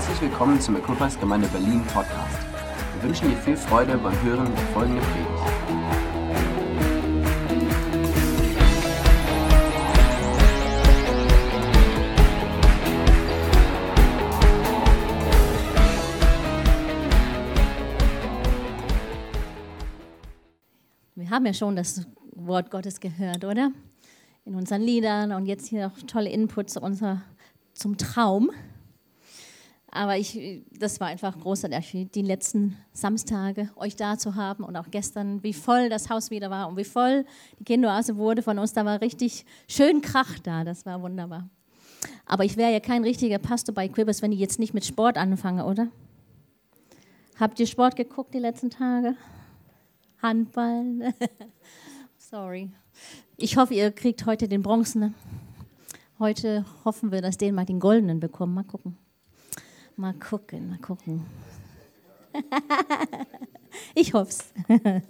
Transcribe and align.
Herzlich 0.00 0.30
willkommen 0.30 0.58
zum 0.58 0.76
Equippers 0.76 1.20
Gemeinde 1.20 1.46
Berlin 1.48 1.84
Podcast. 1.84 2.38
Wir 2.94 3.02
wünschen 3.02 3.28
dir 3.28 3.36
viel 3.36 3.54
Freude 3.54 3.98
beim 3.98 4.18
Hören 4.22 4.46
der 4.46 4.64
folgenden 4.68 5.04
Predigt. 5.04 5.28
Wir 21.14 21.28
haben 21.28 21.44
ja 21.44 21.52
schon 21.52 21.76
das 21.76 22.06
Wort 22.36 22.70
Gottes 22.70 23.00
gehört, 23.00 23.44
oder? 23.44 23.70
In 24.46 24.54
unseren 24.54 24.80
Liedern 24.80 25.32
und 25.32 25.44
jetzt 25.44 25.66
hier 25.66 25.88
auch 25.88 26.06
tolle 26.06 26.30
Inputs 26.30 26.78
unser, 26.78 27.20
zum 27.74 27.98
Traum. 27.98 28.50
Aber 29.92 30.16
ich, 30.16 30.62
das 30.78 31.00
war 31.00 31.08
einfach 31.08 31.36
großartig, 31.38 32.10
die 32.14 32.22
letzten 32.22 32.76
Samstage 32.92 33.70
euch 33.74 33.96
da 33.96 34.16
zu 34.16 34.36
haben 34.36 34.62
und 34.62 34.76
auch 34.76 34.90
gestern, 34.90 35.42
wie 35.42 35.52
voll 35.52 35.88
das 35.88 36.08
Haus 36.08 36.30
wieder 36.30 36.48
war 36.48 36.68
und 36.68 36.76
wie 36.76 36.84
voll 36.84 37.24
die 37.58 37.64
Kinderoase 37.64 38.16
wurde 38.16 38.42
von 38.42 38.58
uns. 38.58 38.72
Da 38.72 38.84
war 38.84 39.00
richtig 39.00 39.44
schön 39.68 40.00
Krach 40.00 40.38
da, 40.38 40.62
das 40.62 40.86
war 40.86 41.02
wunderbar. 41.02 41.48
Aber 42.24 42.44
ich 42.44 42.56
wäre 42.56 42.72
ja 42.72 42.78
kein 42.78 43.02
richtiger 43.02 43.38
Pastor 43.38 43.74
bei 43.74 43.88
Quibbers, 43.88 44.22
wenn 44.22 44.32
ich 44.32 44.38
jetzt 44.38 44.60
nicht 44.60 44.74
mit 44.74 44.84
Sport 44.84 45.18
anfange, 45.18 45.64
oder? 45.64 45.88
Habt 47.38 47.58
ihr 47.58 47.66
Sport 47.66 47.96
geguckt 47.96 48.32
die 48.32 48.38
letzten 48.38 48.70
Tage? 48.70 49.16
Handball? 50.22 51.14
Sorry. 52.18 52.70
Ich 53.36 53.56
hoffe, 53.56 53.74
ihr 53.74 53.90
kriegt 53.90 54.24
heute 54.26 54.46
den 54.46 54.62
Bronzen. 54.62 55.14
Heute 56.18 56.64
hoffen 56.84 57.10
wir, 57.10 57.22
dass 57.22 57.38
den 57.38 57.54
mal 57.54 57.64
den 57.64 57.80
Goldenen 57.80 58.20
bekommen. 58.20 58.54
Mal 58.54 58.64
gucken. 58.64 58.96
Mal 60.00 60.14
gucken, 60.14 60.70
mal 60.70 60.78
gucken. 60.78 61.26
ich 63.94 64.14
hoffe 64.14 64.30
es. 64.30 64.54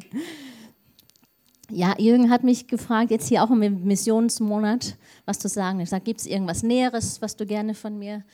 ja, 1.70 1.94
Jürgen 1.96 2.28
hat 2.28 2.42
mich 2.42 2.66
gefragt, 2.66 3.12
jetzt 3.12 3.28
hier 3.28 3.44
auch 3.44 3.52
im 3.52 3.84
Missionsmonat, 3.84 4.96
was 5.26 5.38
zu 5.38 5.48
sagen. 5.48 5.78
Ich 5.78 5.90
sage, 5.90 6.02
gibt 6.02 6.18
es 6.18 6.26
irgendwas 6.26 6.64
Näheres, 6.64 7.22
was 7.22 7.36
du 7.36 7.46
gerne 7.46 7.74
von 7.74 8.00
mir 8.00 8.24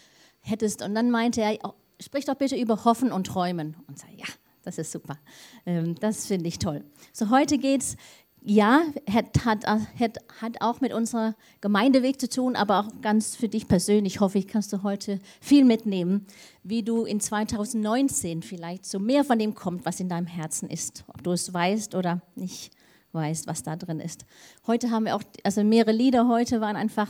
hättest? 0.41 0.81
Und 0.81 0.95
dann 0.95 1.11
meinte 1.11 1.43
er, 1.43 1.59
oh, 1.63 1.75
sprich 2.01 2.25
doch 2.25 2.37
bitte 2.37 2.57
über 2.57 2.87
Hoffen 2.87 3.13
und 3.13 3.27
Träumen. 3.27 3.77
Und 3.87 3.99
sage, 3.99 4.15
ja, 4.17 4.29
das 4.63 4.79
ist 4.79 4.93
super. 4.93 5.19
Ähm, 5.67 5.95
das 5.97 6.27
finde 6.27 6.49
ich 6.49 6.59
toll. 6.59 6.83
So, 7.13 7.29
heute 7.29 7.59
geht 7.59 7.83
es 7.83 7.97
ja, 8.49 8.85
hat, 9.13 9.45
hat, 9.45 9.67
hat, 9.67 10.19
hat 10.41 10.61
auch 10.61 10.81
mit 10.81 10.93
unserer 10.93 11.35
Gemeindeweg 11.61 12.21
zu 12.21 12.29
tun, 12.29 12.55
aber 12.55 12.79
auch 12.79 13.01
ganz 13.03 13.35
für 13.35 13.49
dich 13.49 13.67
persönlich, 13.67 14.21
hoffe 14.21 14.39
ich, 14.39 14.47
kannst 14.47 14.73
du 14.73 14.85
heute 14.85 15.19
viel 15.41 15.65
mitnehmen, 15.65 16.27
wie 16.63 16.85
du 16.85 17.05
in 17.05 17.19
2019 17.19 18.43
vielleicht 18.43 18.87
so 18.87 19.01
mehr 19.01 19.25
von 19.25 19.41
dem 19.41 19.57
kommt, 19.57 19.85
was 19.85 19.99
in 19.99 20.09
deinem 20.09 20.29
Herzen 20.29 20.71
ist. 20.71 21.03
Ob 21.09 21.25
du 21.25 21.33
es 21.33 21.53
weißt 21.53 21.97
oder 21.97 22.23
nicht 22.37 22.71
weißt, 23.11 23.49
was 23.49 23.65
da 23.65 23.75
drin 23.75 23.99
ist. 23.99 24.25
Heute 24.69 24.93
haben 24.93 25.07
wir 25.07 25.17
auch, 25.17 25.23
also 25.43 25.65
mehrere 25.65 25.93
Lieder 25.93 26.29
heute 26.29 26.61
waren 26.61 26.77
einfach 26.77 27.09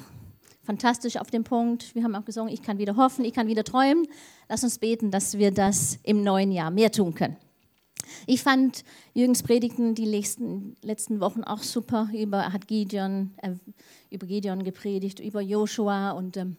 fantastisch 0.63 1.19
auf 1.19 1.31
dem 1.31 1.45
Punkt. 1.45 1.95
Wir 1.95 2.03
haben 2.03 2.15
auch 2.15 2.25
gesungen, 2.25 2.51
ich 2.51 2.63
kann 2.63 2.79
wieder 2.79 2.97
hoffen, 2.97 3.27
ich 3.27 3.35
kann 3.35 3.47
wieder 3.47 3.63
träumen. 3.63 4.07
Lass 4.49 4.65
uns 4.65 4.79
beten, 4.79 5.11
dass 5.11 5.37
wir 5.37 5.51
das 5.51 5.99
im 6.03 6.25
neuen 6.25 6.51
Jahr 6.51 6.71
mehr 6.71 6.91
tun 6.91 7.15
können. 7.15 7.37
Ich 8.27 8.43
fand 8.43 8.85
Jürgens 9.15 9.43
Predigten 9.43 9.95
die 9.95 10.05
letzten, 10.05 10.77
letzten 10.83 11.21
Wochen 11.21 11.45
auch 11.45 11.63
super. 11.63 12.09
Über, 12.13 12.53
hat 12.53 12.69
Gideon, 12.69 13.33
äh, 13.43 13.53
über 14.11 14.27
Gideon 14.27 14.65
gepredigt, 14.65 15.21
über 15.21 15.41
Joshua 15.41 16.13
und, 16.13 16.37
ähm, 16.37 16.57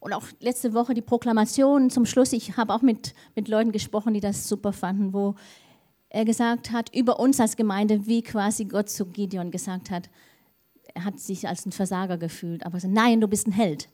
und 0.00 0.12
auch 0.12 0.24
letzte 0.40 0.74
Woche 0.74 0.94
die 0.94 1.02
Proklamation 1.02 1.90
zum 1.90 2.06
Schluss. 2.06 2.32
Ich 2.32 2.56
habe 2.56 2.74
auch 2.74 2.82
mit, 2.82 3.14
mit 3.34 3.48
Leuten 3.48 3.72
gesprochen, 3.72 4.14
die 4.14 4.20
das 4.20 4.48
super 4.48 4.72
fanden, 4.72 5.12
wo 5.12 5.34
er 6.08 6.24
gesagt 6.24 6.72
hat, 6.72 6.94
über 6.94 7.18
uns 7.18 7.40
als 7.40 7.56
Gemeinde, 7.56 8.06
wie 8.06 8.22
quasi 8.22 8.66
Gott 8.66 8.90
zu 8.90 9.06
Gideon 9.06 9.50
gesagt 9.50 9.90
hat, 9.90 10.10
er 10.94 11.04
hat 11.04 11.18
sich 11.18 11.48
als 11.48 11.64
ein 11.64 11.72
Versager 11.72 12.18
gefühlt, 12.18 12.66
aber 12.66 12.78
so, 12.78 12.88
nein, 12.88 13.20
du 13.20 13.28
bist 13.28 13.46
ein 13.46 13.52
Held. 13.52 13.88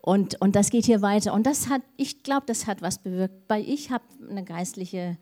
Und, 0.00 0.40
und 0.40 0.56
das 0.56 0.70
geht 0.70 0.86
hier 0.86 1.02
weiter. 1.02 1.34
Und 1.34 1.46
das 1.46 1.68
hat, 1.68 1.82
ich 1.96 2.22
glaube, 2.22 2.46
das 2.46 2.66
hat 2.66 2.80
was 2.80 2.98
bewirkt, 2.98 3.34
weil 3.48 3.68
ich 3.68 3.90
habe 3.90 4.04
eine 4.28 4.44
geistliche 4.44 5.18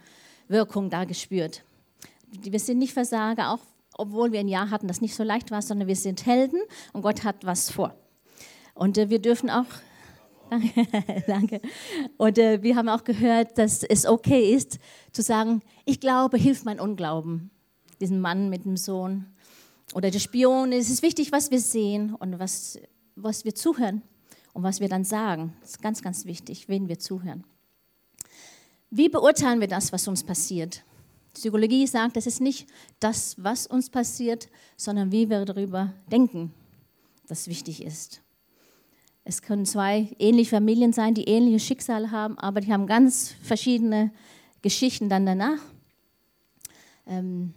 Wirkung 0.48 0.90
da 0.90 1.04
gespürt. 1.04 1.64
Wir 2.30 2.60
sind 2.60 2.78
nicht 2.78 2.92
Versager, 2.92 3.52
auch 3.52 3.60
obwohl 3.98 4.32
wir 4.32 4.40
ein 4.40 4.48
Jahr 4.48 4.70
hatten, 4.70 4.88
das 4.88 5.00
nicht 5.00 5.14
so 5.14 5.24
leicht 5.24 5.50
war, 5.50 5.60
sondern 5.60 5.88
wir 5.88 5.96
sind 5.96 6.24
Helden 6.24 6.60
und 6.92 7.02
Gott 7.02 7.24
hat 7.24 7.44
was 7.44 7.70
vor. 7.70 7.94
Und 8.74 8.96
äh, 8.96 9.10
wir 9.10 9.18
dürfen 9.18 9.50
auch, 9.50 9.66
danke, 11.26 11.60
und 12.16 12.38
äh, 12.38 12.62
wir 12.62 12.76
haben 12.76 12.88
auch 12.88 13.04
gehört, 13.04 13.58
dass 13.58 13.82
es 13.82 14.06
okay 14.06 14.54
ist, 14.54 14.78
zu 15.12 15.20
sagen, 15.20 15.62
ich 15.84 16.00
glaube, 16.00 16.38
hilft 16.38 16.64
mein 16.64 16.80
Unglauben, 16.80 17.50
diesen 18.00 18.20
Mann 18.20 18.48
mit 18.48 18.64
dem 18.64 18.76
Sohn 18.76 19.26
oder 19.94 20.10
der 20.10 20.20
Spion. 20.20 20.72
Es 20.72 20.90
ist 20.90 21.02
wichtig, 21.02 21.32
was 21.32 21.50
wir 21.50 21.60
sehen 21.60 22.14
und 22.14 22.38
was, 22.38 22.78
was 23.16 23.44
wir 23.44 23.54
zuhören 23.54 24.02
und 24.52 24.62
was 24.62 24.80
wir 24.80 24.88
dann 24.88 25.04
sagen. 25.04 25.54
Das 25.60 25.70
ist 25.70 25.82
ganz, 25.82 26.02
ganz 26.02 26.24
wichtig, 26.24 26.68
wen 26.68 26.88
wir 26.88 26.98
zuhören. 26.98 27.44
Wie 28.90 29.08
beurteilen 29.08 29.60
wir 29.60 29.68
das, 29.68 29.92
was 29.92 30.08
uns 30.08 30.24
passiert? 30.24 30.82
Psychologie 31.34 31.86
sagt, 31.86 32.16
es 32.16 32.26
ist 32.26 32.40
nicht 32.40 32.66
das, 33.00 33.36
was 33.38 33.66
uns 33.66 33.90
passiert, 33.90 34.48
sondern 34.76 35.12
wie 35.12 35.28
wir 35.28 35.44
darüber 35.44 35.92
denken, 36.10 36.52
das 37.26 37.48
wichtig 37.48 37.84
ist. 37.84 38.22
Es 39.24 39.42
können 39.42 39.66
zwei 39.66 40.16
ähnliche 40.18 40.50
Familien 40.50 40.94
sein, 40.94 41.12
die 41.12 41.28
ähnliche 41.28 41.60
Schicksale 41.60 42.10
haben, 42.10 42.38
aber 42.38 42.62
die 42.62 42.72
haben 42.72 42.86
ganz 42.86 43.34
verschiedene 43.42 44.10
Geschichten 44.62 45.10
dann 45.10 45.26
danach. 45.26 45.60
Ähm, 47.06 47.52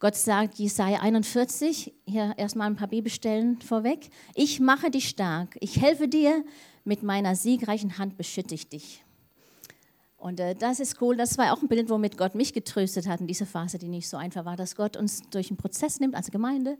Gott 0.00 0.16
sagt, 0.16 0.58
Jesaja 0.58 1.00
41, 1.00 1.94
hier 2.04 2.34
erstmal 2.36 2.66
ein 2.66 2.76
paar 2.76 2.88
Bibelstellen 2.88 3.60
vorweg. 3.60 4.10
Ich 4.34 4.58
mache 4.58 4.90
dich 4.90 5.08
stark, 5.08 5.56
ich 5.60 5.80
helfe 5.80 6.08
dir, 6.08 6.44
mit 6.84 7.02
meiner 7.04 7.36
siegreichen 7.36 7.96
Hand 7.96 8.16
beschütte 8.16 8.54
ich 8.54 8.68
dich. 8.68 9.05
Und 10.16 10.40
äh, 10.40 10.54
das 10.54 10.80
ist 10.80 11.00
cool. 11.00 11.16
Das 11.16 11.36
war 11.38 11.52
auch 11.52 11.62
ein 11.62 11.68
Bild, 11.68 11.90
womit 11.90 12.16
Gott 12.16 12.34
mich 12.34 12.52
getröstet 12.52 13.06
hat 13.06 13.20
in 13.20 13.26
dieser 13.26 13.46
Phase, 13.46 13.78
die 13.78 13.88
nicht 13.88 14.08
so 14.08 14.16
einfach 14.16 14.44
war, 14.44 14.56
dass 14.56 14.74
Gott 14.74 14.96
uns 14.96 15.22
durch 15.30 15.50
einen 15.50 15.58
Prozess 15.58 16.00
nimmt 16.00 16.14
als 16.14 16.30
Gemeinde. 16.30 16.78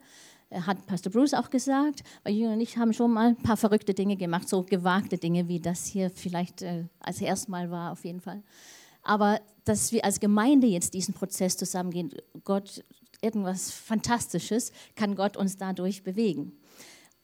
Äh, 0.50 0.60
hat 0.62 0.86
Pastor 0.86 1.12
Bruce 1.12 1.34
auch 1.34 1.50
gesagt, 1.50 2.02
weil 2.22 2.34
Jünger 2.34 2.54
und 2.54 2.60
ich 2.60 2.76
haben 2.76 2.92
schon 2.92 3.12
mal 3.12 3.28
ein 3.28 3.36
paar 3.36 3.56
verrückte 3.56 3.94
Dinge 3.94 4.16
gemacht, 4.16 4.48
so 4.48 4.62
gewagte 4.62 5.18
Dinge, 5.18 5.48
wie 5.48 5.60
das 5.60 5.86
hier 5.86 6.10
vielleicht 6.10 6.62
äh, 6.62 6.84
als 7.00 7.20
erstmal 7.20 7.70
war, 7.70 7.92
auf 7.92 8.04
jeden 8.04 8.20
Fall. 8.20 8.42
Aber 9.02 9.40
dass 9.64 9.92
wir 9.92 10.04
als 10.04 10.20
Gemeinde 10.20 10.66
jetzt 10.66 10.94
diesen 10.94 11.14
Prozess 11.14 11.56
zusammengehen, 11.56 12.12
Gott, 12.44 12.82
irgendwas 13.20 13.70
Fantastisches, 13.70 14.72
kann 14.94 15.14
Gott 15.14 15.36
uns 15.36 15.56
dadurch 15.56 16.02
bewegen. 16.02 16.52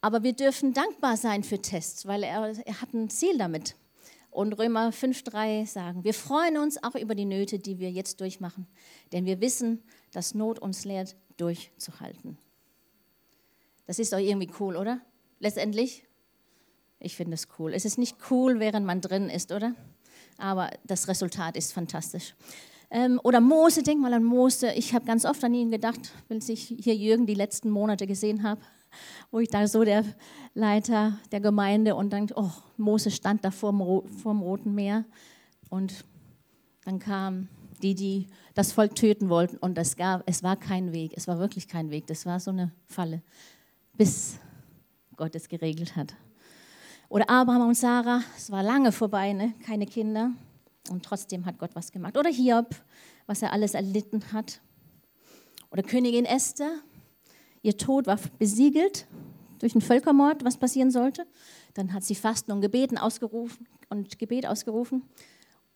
Aber 0.00 0.22
wir 0.22 0.32
dürfen 0.32 0.72
dankbar 0.72 1.16
sein 1.16 1.44
für 1.44 1.60
Tests, 1.60 2.06
weil 2.06 2.24
er, 2.24 2.52
er 2.66 2.80
hat 2.80 2.92
ein 2.92 3.08
Ziel 3.08 3.38
damit. 3.38 3.76
Und 4.32 4.54
Römer 4.54 4.88
5.3 4.93 5.66
sagen, 5.66 6.04
wir 6.04 6.15
freuen 6.15 6.56
uns 6.56 6.82
auch 6.82 6.94
über 6.94 7.15
die 7.15 7.26
Nöte, 7.26 7.59
die 7.59 7.78
wir 7.78 7.91
jetzt 7.91 8.19
durchmachen, 8.22 8.66
denn 9.12 9.26
wir 9.26 9.43
wissen, 9.43 9.82
dass 10.10 10.34
Not 10.34 10.59
uns 10.59 10.87
lehrt, 10.87 11.16
durchzuhalten. 11.37 12.38
Das 13.87 13.98
ist 13.98 14.10
doch 14.10 14.19
irgendwie 14.19 14.50
cool, 14.59 14.76
oder? 14.76 15.03
Letztendlich, 15.38 16.04
ich 16.98 17.15
finde 17.15 17.34
es 17.34 17.47
cool. 17.59 17.75
Es 17.75 17.84
ist 17.84 17.98
nicht 17.98 18.16
cool, 18.31 18.59
während 18.59 18.87
man 18.87 19.03
drin 19.03 19.28
ist, 19.28 19.53
oder? 19.53 19.75
Aber 20.38 20.70
das 20.84 21.09
Resultat 21.09 21.59
ist 21.59 21.75
fantastisch. 21.75 22.34
Ähm, 22.91 23.20
oder 23.25 23.43
Mose, 23.43 23.82
denk 23.82 24.00
mal 24.00 24.14
an 24.14 24.25
Mose. 24.25 24.72
Ich 24.72 24.94
habe 24.94 25.04
ganz 25.04 25.26
oft 25.26 25.44
an 25.44 25.53
ihn 25.53 25.70
gedacht, 25.70 26.10
wenn 26.28 26.38
ich 26.38 26.75
hier 26.78 26.97
Jürgen 26.97 27.26
die 27.26 27.34
letzten 27.34 27.69
Monate 27.69 28.06
gesehen 28.06 28.44
habe 28.44 28.62
wo 29.30 29.38
ich 29.38 29.48
da 29.48 29.66
so 29.66 29.84
der 29.84 30.05
Leiter 30.55 31.19
der 31.31 31.40
Gemeinde 31.40 31.94
und 31.94 32.12
dann, 32.12 32.28
oh, 32.34 32.50
Mose 32.76 33.11
stand 33.11 33.44
da 33.44 33.50
vor 33.50 33.72
dem 33.72 34.40
Roten 34.40 34.75
Meer 34.75 35.05
und 35.70 36.05
dann 36.84 36.99
kamen 36.99 37.49
die, 37.82 37.94
die 37.94 38.26
das 38.55 38.72
Volk 38.72 38.94
töten 38.94 39.28
wollten 39.28 39.56
und 39.56 39.78
es, 39.78 39.96
gab, 39.96 40.22
es 40.26 40.43
war 40.43 40.56
kein 40.56 40.93
Weg, 40.93 41.12
es 41.16 41.26
war 41.26 41.38
wirklich 41.38 41.69
kein 41.69 41.90
Weg, 41.90 42.06
das 42.06 42.26
war 42.26 42.38
so 42.40 42.50
eine 42.50 42.72
Falle, 42.87 43.22
bis 43.96 44.38
Gott 45.16 45.34
es 45.34 45.49
geregelt 45.49 45.96
hat. 45.96 46.14
Oder 47.08 47.28
Abraham 47.28 47.69
und 47.69 47.75
Sarah, 47.75 48.22
es 48.37 48.50
war 48.50 48.62
lange 48.62 48.93
vorbei, 48.93 49.32
ne? 49.32 49.55
keine 49.64 49.87
Kinder 49.87 50.32
und 50.90 51.05
trotzdem 51.05 51.44
hat 51.46 51.58
Gott 51.58 51.75
was 51.75 51.93
gemacht. 51.93 52.16
Oder 52.16 52.31
Hiob, 52.31 52.75
was 53.26 53.43
er 53.43 53.52
alles 53.52 53.75
erlitten 53.75 54.32
hat. 54.32 54.61
Oder 55.70 55.82
Königin 55.82 56.25
Esther, 56.25 56.81
Ihr 57.62 57.76
Tod 57.76 58.06
war 58.06 58.19
besiegelt 58.38 59.06
durch 59.59 59.75
einen 59.75 59.82
Völkermord, 59.82 60.44
was 60.44 60.56
passieren 60.56 60.91
sollte. 60.91 61.26
Dann 61.75 61.93
hat 61.93 62.03
sie 62.05 62.14
Fasten 62.14 62.53
und 62.53 62.61
Gebeten 62.61 62.99
ausgerufen 62.99 63.67
und 63.88 64.19
Gebet 64.19 64.47
ausgerufen. 64.47 65.03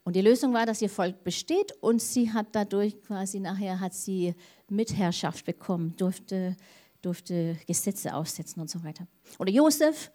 Und 0.02 0.14
die 0.14 0.20
Lösung 0.20 0.52
war, 0.52 0.66
dass 0.66 0.82
ihr 0.82 0.88
Volk 0.88 1.24
besteht 1.24 1.72
und 1.80 2.00
sie 2.00 2.32
hat 2.32 2.48
dadurch 2.52 3.00
quasi 3.02 3.40
nachher 3.40 3.80
hat 3.80 3.94
sie 3.94 4.34
Mitherrschaft 4.68 5.44
bekommen, 5.44 5.94
durfte, 5.96 6.56
durfte 7.02 7.56
Gesetze 7.66 8.14
aussetzen 8.14 8.60
und 8.60 8.70
so 8.70 8.84
weiter. 8.84 9.06
Oder 9.38 9.50
Josef, 9.50 10.10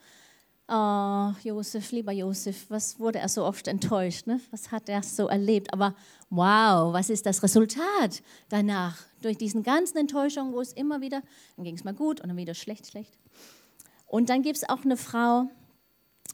oh, 0.72 1.34
Josef, 1.44 1.92
lieber 1.92 2.12
Josef, 2.12 2.66
was 2.70 3.00
wurde 3.00 3.20
er 3.20 3.30
so 3.30 3.46
oft 3.46 3.68
enttäuscht? 3.68 4.26
Ne? 4.26 4.40
Was 4.52 4.72
hat 4.72 4.88
er 4.88 5.04
so 5.04 5.28
erlebt? 5.28 5.74
Aber 5.74 5.94
wow, 6.30 6.94
was 6.94 7.10
ist 7.10 7.26
das 7.26 7.44
Resultat 7.44 8.24
danach? 8.50 8.98
Durch 9.22 9.38
diesen 9.38 9.64
ganzen 9.64 9.98
Enttäuschungen, 9.98 10.54
wo 10.54 10.62
es 10.62 10.74
immer 10.74 11.02
wieder, 11.02 11.22
dann 11.56 11.66
ging 11.66 11.76
es 11.76 11.84
mal 11.84 11.94
gut 11.94 12.22
und 12.22 12.30
dann 12.30 12.38
wieder 12.38 12.54
schlecht, 12.54 12.88
schlecht. 12.88 13.12
Und 14.08 14.30
dann 14.30 14.42
gibt 14.42 14.58
es 14.58 14.68
auch 14.68 14.84
eine 14.84 14.98
Frau, 14.98 15.50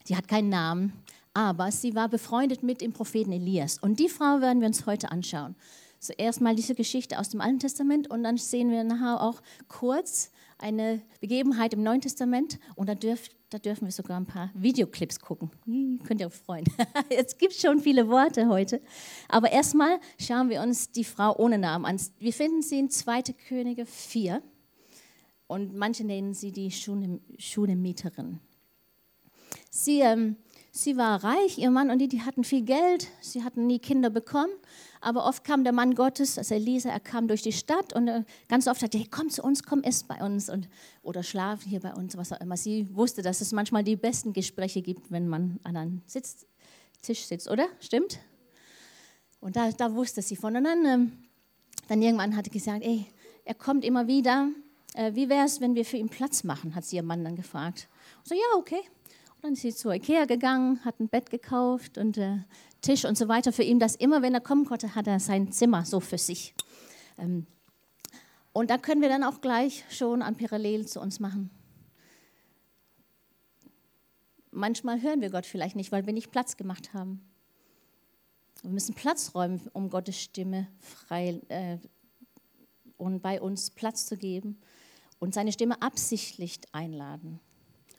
die 0.08 0.16
hat 0.16 0.28
keinen 0.28 0.50
Namen, 0.50 0.94
aber 1.34 1.72
sie 1.72 1.96
war 1.96 2.08
befreundet 2.08 2.64
mit 2.64 2.82
dem 2.82 2.94
Propheten 2.94 3.32
Elias. 3.32 3.78
Und 3.80 4.00
die 4.00 4.10
Frau 4.10 4.42
werden 4.42 4.62
wir 4.62 4.68
uns 4.68 4.86
heute 4.86 5.12
anschauen. 5.12 5.56
Zuerst 6.00 6.42
mal 6.42 6.56
diese 6.56 6.76
Geschichte 6.76 7.20
aus 7.20 7.30
dem 7.30 7.42
Alten 7.42 7.60
Testament 7.60 8.10
und 8.10 8.24
dann 8.24 8.38
sehen 8.38 8.70
wir 8.72 8.84
nachher 8.84 9.22
auch 9.22 9.42
kurz 9.68 10.32
eine 10.60 11.02
Begebenheit 11.20 11.74
im 11.74 11.84
Neuen 11.84 12.02
Testament 12.02 12.60
und 12.76 12.90
da, 12.90 12.96
dürf, 12.96 13.30
da 13.50 13.60
dürfen 13.60 13.86
wir 13.86 13.92
sogar 13.92 14.20
ein 14.20 14.26
paar 14.26 14.52
Videoclips 14.54 15.20
gucken. 15.20 15.52
Hm, 15.66 16.02
könnt 16.04 16.22
ihr 16.22 16.28
euch 16.28 16.34
freuen. 16.34 16.66
Jetzt 17.10 17.40
gibt 17.40 17.54
es 17.54 17.62
schon 17.62 17.80
viele 17.80 18.08
Worte 18.10 18.48
heute. 18.48 18.82
Aber 19.28 19.52
erstmal 19.52 20.00
schauen 20.20 20.50
wir 20.50 20.62
uns 20.62 20.92
die 20.92 21.04
Frau 21.04 21.36
ohne 21.38 21.58
Namen 21.58 21.86
an. 21.86 22.00
Wir 22.20 22.34
finden 22.34 22.62
sie 22.62 22.80
in 22.80 22.90
2. 22.90 23.22
Könige 23.48 23.86
4 23.86 24.42
und 25.48 25.76
manche 25.76 26.04
nennen 26.04 26.34
sie 26.34 26.52
die 26.52 26.72
Schunemieterin. 26.72 28.40
Sie 29.70 30.02
ähm, 30.02 30.38
Sie 30.78 30.96
war 30.96 31.24
reich, 31.24 31.58
ihr 31.58 31.72
Mann 31.72 31.90
und 31.90 31.98
die, 31.98 32.08
die 32.08 32.22
hatten 32.22 32.44
viel 32.44 32.62
Geld, 32.62 33.08
sie 33.20 33.44
hatten 33.44 33.66
nie 33.66 33.80
Kinder 33.80 34.12
bekommen, 34.12 34.54
aber 35.02 35.26
oft 35.26 35.44
kam 35.44 35.64
der 35.64 35.74
Mann 35.74 35.96
Gottes, 35.96 36.38
also 36.38 36.56
Elisa, 36.56 36.90
er 36.90 37.00
kam 37.00 37.28
durch 37.28 37.42
die 37.42 37.52
Stadt 37.52 37.94
und 37.94 38.08
äh, 38.08 38.24
ganz 38.48 38.68
oft 38.68 38.82
sagte, 38.82 38.98
hey, 38.98 39.08
komm 39.10 39.30
zu 39.30 39.44
uns, 39.44 39.64
komm, 39.64 39.84
ess 39.84 40.04
bei 40.04 40.24
uns 40.24 40.50
und, 40.50 40.68
oder 41.04 41.24
schlaf 41.24 41.64
hier 41.64 41.80
bei 41.80 41.94
uns, 41.94 42.18
was 42.18 42.32
auch 42.34 42.42
immer. 42.42 42.58
Sie 42.58 42.88
wusste, 42.96 43.22
dass 43.22 43.42
es 43.42 43.52
manchmal 43.52 43.84
die 43.84 43.96
besten 43.96 44.34
Gespräche 44.34 44.82
gibt, 44.82 45.12
wenn 45.12 45.28
man 45.28 45.60
an 45.64 45.78
einem 45.78 46.02
Sitz, 46.06 46.46
Tisch 47.02 47.26
sitzt, 47.26 47.50
oder? 47.50 47.68
Stimmt? 47.80 48.20
Und 49.40 49.56
da, 49.56 49.72
da 49.72 49.94
wusste 49.94 50.22
sie 50.22 50.36
von. 50.36 50.56
Und 50.56 50.64
dann, 50.64 50.86
ähm, 50.86 51.12
dann 51.88 52.02
irgendwann 52.02 52.36
hatte 52.36 52.50
gesagt, 52.50 52.84
ey, 52.84 53.06
er 53.46 53.54
kommt 53.54 53.86
immer 53.86 54.08
wieder, 54.08 54.50
äh, 54.94 55.14
wie 55.14 55.30
wäre 55.30 55.46
es, 55.46 55.62
wenn 55.62 55.76
wir 55.76 55.86
für 55.86 55.98
ihn 55.98 56.10
Platz 56.10 56.44
machen, 56.44 56.76
hat 56.76 56.86
sie 56.86 56.96
ihr 56.96 57.04
Mann 57.04 57.24
dann 57.24 57.36
gefragt. 57.36 57.88
Und 58.18 58.28
so, 58.28 58.36
ja, 58.36 58.58
okay. 58.58 58.82
Dann 59.42 59.54
ist 59.54 59.62
sie 59.62 59.74
zu 59.74 59.92
Ikea 59.92 60.26
gegangen, 60.26 60.84
hat 60.84 61.00
ein 61.00 61.08
Bett 61.08 61.30
gekauft 61.30 61.98
und 61.98 62.18
äh, 62.18 62.40
Tisch 62.88 63.04
und 63.04 63.18
so 63.18 63.28
weiter 63.28 63.52
für 63.52 63.64
ihn, 63.64 63.80
dass 63.80 63.96
immer, 63.96 64.22
wenn 64.22 64.34
er 64.34 64.40
kommen 64.40 64.64
konnte, 64.64 64.96
hat 64.96 65.08
er 65.08 65.20
sein 65.20 65.52
Zimmer 65.52 65.84
so 65.84 66.00
für 66.00 66.18
sich. 66.18 66.56
Ähm, 67.18 67.46
und 68.54 68.70
da 68.70 68.78
können 68.78 69.02
wir 69.02 69.10
dann 69.10 69.26
auch 69.26 69.42
gleich 69.42 69.84
schon 69.90 70.22
an 70.22 70.38
Parallel 70.38 70.88
zu 70.88 71.02
uns 71.02 71.20
machen. 71.20 71.50
Manchmal 74.52 75.02
hören 75.02 75.20
wir 75.20 75.30
Gott 75.32 75.46
vielleicht 75.46 75.76
nicht, 75.76 75.92
weil 75.92 76.06
wir 76.06 76.14
nicht 76.14 76.32
Platz 76.32 76.56
gemacht 76.56 76.94
haben. 76.94 77.22
Wir 78.62 78.72
müssen 78.72 78.96
Platz 78.96 79.36
räumen, 79.36 79.60
um 79.74 79.90
Gottes 79.90 80.18
Stimme 80.18 80.68
frei 80.80 81.42
äh, 81.50 81.80
und 82.96 83.22
bei 83.22 83.42
uns 83.42 83.70
Platz 83.70 84.06
zu 84.06 84.16
geben 84.16 84.62
und 85.20 85.34
seine 85.34 85.52
Stimme 85.52 85.82
absichtlich 85.82 86.62
einladen 86.72 87.42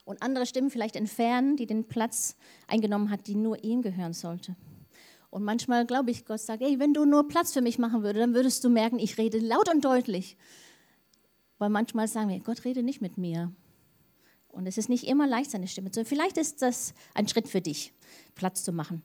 und 0.07 0.23
andere 0.23 0.47
Stimmen 0.47 0.71
vielleicht 0.71 0.97
entfernen, 0.97 1.59
die 1.59 1.67
den 1.67 1.85
Platz 1.85 2.37
eingenommen 2.67 3.11
hat, 3.11 3.27
die 3.27 3.35
nur 3.35 3.63
ihm 3.63 3.83
gehören 3.83 4.15
sollte. 4.15 4.57
Und 5.31 5.45
manchmal 5.45 5.87
glaube 5.87 6.11
ich, 6.11 6.25
Gott 6.25 6.41
sagt, 6.41 6.63
hey, 6.63 6.79
wenn 6.79 6.95
du 6.95 7.05
nur 7.05 7.29
Platz 7.29 7.53
für 7.53 7.61
mich 7.61 7.79
machen 7.79 8.03
würdest, 8.03 8.23
dann 8.23 8.35
würdest 8.35 8.65
du 8.65 8.71
merken, 8.71 8.99
ich 8.99 9.19
rede 9.19 9.39
laut 9.39 9.69
und 9.69 9.85
deutlich. 9.85 10.37
Weil 11.59 11.69
manchmal 11.69 12.09
sagen 12.09 12.31
wir, 12.31 12.41
Gott 12.41 12.65
rede 12.65 12.83
nicht 12.83 13.03
mit 13.03 13.19
mir. 13.19 13.53
Und 14.49 14.67
es 14.67 14.79
ist 14.79 14.89
nicht 14.89 15.05
immer 15.05 15.27
leicht, 15.27 15.51
seine 15.51 15.69
Stimme 15.69 15.91
zu 15.91 16.01
hören. 16.01 16.09
Vielleicht 16.09 16.39
ist 16.39 16.63
das 16.63 16.95
ein 17.15 17.29
Schritt 17.29 17.49
für 17.49 17.61
dich, 17.61 17.93
Platz 18.35 18.65
zu 18.65 18.73
machen. 18.73 19.03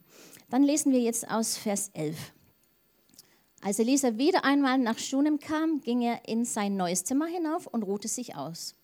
Dann 0.48 0.62
lesen 0.62 0.92
wir 0.92 1.00
jetzt 1.00 1.30
aus 1.30 1.56
Vers 1.56 1.90
11. 1.92 2.32
Als 3.60 3.78
Elisa 3.78 4.18
wieder 4.18 4.44
einmal 4.44 4.78
nach 4.78 4.98
Schunem 4.98 5.38
kam, 5.38 5.80
ging 5.80 6.02
er 6.02 6.26
in 6.28 6.44
sein 6.44 6.76
neues 6.76 7.04
Zimmer 7.04 7.26
hinauf 7.26 7.66
und 7.66 7.82
ruhte 7.82 8.08
sich 8.08 8.34
aus. 8.34 8.74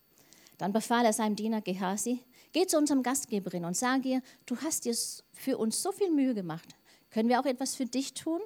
Dann 0.59 0.73
befahl 0.73 1.05
er 1.05 1.13
seinem 1.13 1.37
Diener 1.37 1.61
Gehasi, 1.61 2.25
geh 2.53 2.67
zu 2.67 2.77
unserem 2.77 3.03
Gastgeberin 3.03 3.65
und 3.65 3.77
sag 3.77 4.05
ihr, 4.05 4.23
du 4.47 4.57
hast 4.59 4.85
dir 4.85 4.95
für 5.33 5.59
uns 5.59 5.83
so 5.83 5.93
viel 5.93 6.11
Mühe 6.11 6.35
gemacht. 6.35 6.77
Können 7.11 7.29
wir 7.29 7.41
auch 7.41 7.47
etwas 7.47 7.75
für 7.75 7.87
dich 7.87 8.15
tun? 8.15 8.41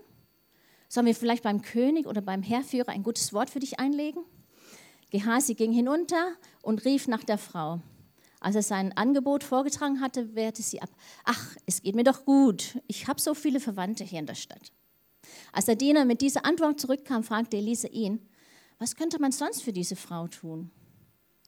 Sollen 0.89 1.07
wir 1.07 1.15
vielleicht 1.15 1.43
beim 1.43 1.63
König 1.63 2.07
oder 2.07 2.21
beim 2.21 2.43
Herrführer 2.43 2.91
ein 2.91 3.03
gutes 3.03 3.33
Wort 3.33 3.51
für 3.51 3.61
dich 3.61 3.79
einlegen? 3.79 4.25
Gehasi 5.11 5.55
ging 5.55 5.73
hinunter 5.73 6.35
und 6.63 6.85
rief 6.85 7.09
nach 7.09 7.25
der 7.25 7.39
Frau. 7.39 7.81
Als 8.41 8.57
er 8.57 8.63
sein 8.63 8.97
Angebot 8.97 9.43
vorgetragen 9.43 10.01
hatte, 10.01 10.35
wehrte 10.35 10.63
sie 10.63 10.83
ab. 10.83 10.91
Ach, 11.25 11.57
es 11.67 11.83
geht 11.83 11.95
mir 11.95 12.05
doch 12.05 12.25
gut. 12.25 12.79
Ich 12.87 13.07
habe 13.07 13.21
so 13.21 13.35
viele 13.35 13.61
Verwandte 13.61 14.05
hier 14.05 14.19
in 14.19 14.27
der 14.27 14.35
Stadt. 14.35 14.73
Als 15.53 15.65
der 15.65 15.77
Diener 15.77 16.05
mit 16.05 16.21
dieser 16.21 16.45
Antwort 16.45 16.79
zurückkam, 16.81 17.25
fragte 17.25 17.57
Elise 17.57 17.89
ihn, 17.89 18.21
was 18.79 18.97
könnte 18.97 19.19
man 19.19 19.33
sonst 19.33 19.63
für 19.63 19.73
diese 19.73 19.97
Frau 19.97 20.29
tun? 20.29 20.71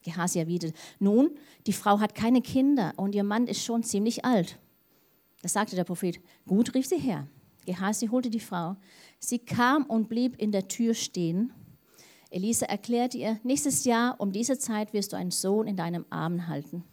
Gehasi 0.03 0.39
erwiderte, 0.39 0.77
nun, 0.99 1.37
die 1.67 1.73
Frau 1.73 1.99
hat 1.99 2.15
keine 2.15 2.41
Kinder 2.41 2.93
und 2.95 3.13
ihr 3.13 3.23
Mann 3.23 3.47
ist 3.47 3.63
schon 3.63 3.83
ziemlich 3.83 4.25
alt. 4.25 4.57
Da 5.41 5.49
sagte 5.49 5.75
der 5.75 5.83
Prophet, 5.83 6.19
gut, 6.47 6.73
rief 6.73 6.87
sie 6.87 6.97
her. 6.97 7.27
Gehasi 7.65 8.07
holte 8.07 8.29
die 8.29 8.39
Frau. 8.39 8.75
Sie 9.19 9.39
kam 9.39 9.83
und 9.85 10.09
blieb 10.09 10.39
in 10.41 10.51
der 10.51 10.67
Tür 10.67 10.93
stehen. 10.93 11.51
Elisa 12.29 12.65
erklärte 12.65 13.17
ihr, 13.17 13.39
nächstes 13.43 13.85
Jahr 13.85 14.19
um 14.19 14.31
diese 14.31 14.57
Zeit 14.57 14.93
wirst 14.93 15.13
du 15.13 15.17
einen 15.17 15.31
Sohn 15.31 15.67
in 15.67 15.77
deinem 15.77 16.05
Arm 16.09 16.47
halten. 16.47 16.83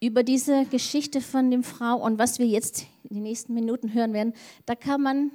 Über 0.00 0.22
diese 0.22 0.66
Geschichte 0.66 1.20
von 1.20 1.50
dem 1.50 1.62
Frau 1.62 1.96
und 1.96 2.18
was 2.18 2.38
wir 2.38 2.46
jetzt 2.46 2.86
in 3.04 3.16
den 3.16 3.22
nächsten 3.22 3.54
Minuten 3.54 3.94
hören 3.94 4.12
werden, 4.12 4.34
da 4.66 4.74
kann 4.74 5.02
man 5.02 5.30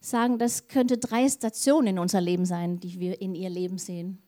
sagen, 0.00 0.38
das 0.38 0.68
könnte 0.68 0.98
drei 0.98 1.28
Stationen 1.28 1.88
in 1.88 1.98
unser 1.98 2.20
Leben 2.20 2.46
sein, 2.46 2.80
die 2.80 2.98
wir 2.98 3.20
in 3.20 3.34
ihr 3.34 3.50
Leben 3.50 3.78
sehen. 3.78 4.18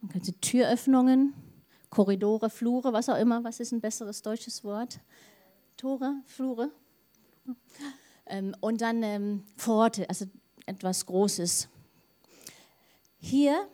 Man 0.00 0.10
könnte 0.10 0.32
Türöffnungen, 0.40 1.34
Korridore, 1.92 2.48
Flure, 2.48 2.94
was 2.94 3.10
auch 3.10 3.18
immer. 3.18 3.44
Was 3.44 3.60
ist 3.60 3.70
ein 3.70 3.82
besseres 3.82 4.22
deutsches 4.22 4.64
Wort? 4.64 4.98
Tore, 5.76 6.14
Flure. 6.24 6.70
Ähm, 8.24 8.56
und 8.60 8.80
dann 8.80 9.02
ähm, 9.02 9.44
Pforte, 9.58 10.08
also 10.08 10.24
etwas 10.64 11.04
Großes. 11.04 11.68
Hier 13.18 13.68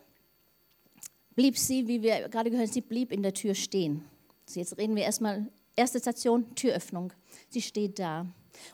blieb 1.37 1.57
sie, 1.57 1.87
wie 1.87 2.03
wir 2.03 2.29
gerade 2.29 2.51
gehört 2.51 2.67
haben, 2.67 2.75
sie 2.75 2.81
blieb 2.81 3.13
in 3.13 3.23
der 3.23 3.35
Tür 3.35 3.55
stehen. 3.55 4.05
Also 4.49 4.59
jetzt 4.59 4.77
reden 4.79 4.97
wir 4.97 5.05
erstmal, 5.05 5.47
erste 5.77 6.01
Station, 6.01 6.57
Türöffnung. 6.57 7.13
Sie 7.51 7.63
steht 7.63 8.01
da. 8.01 8.27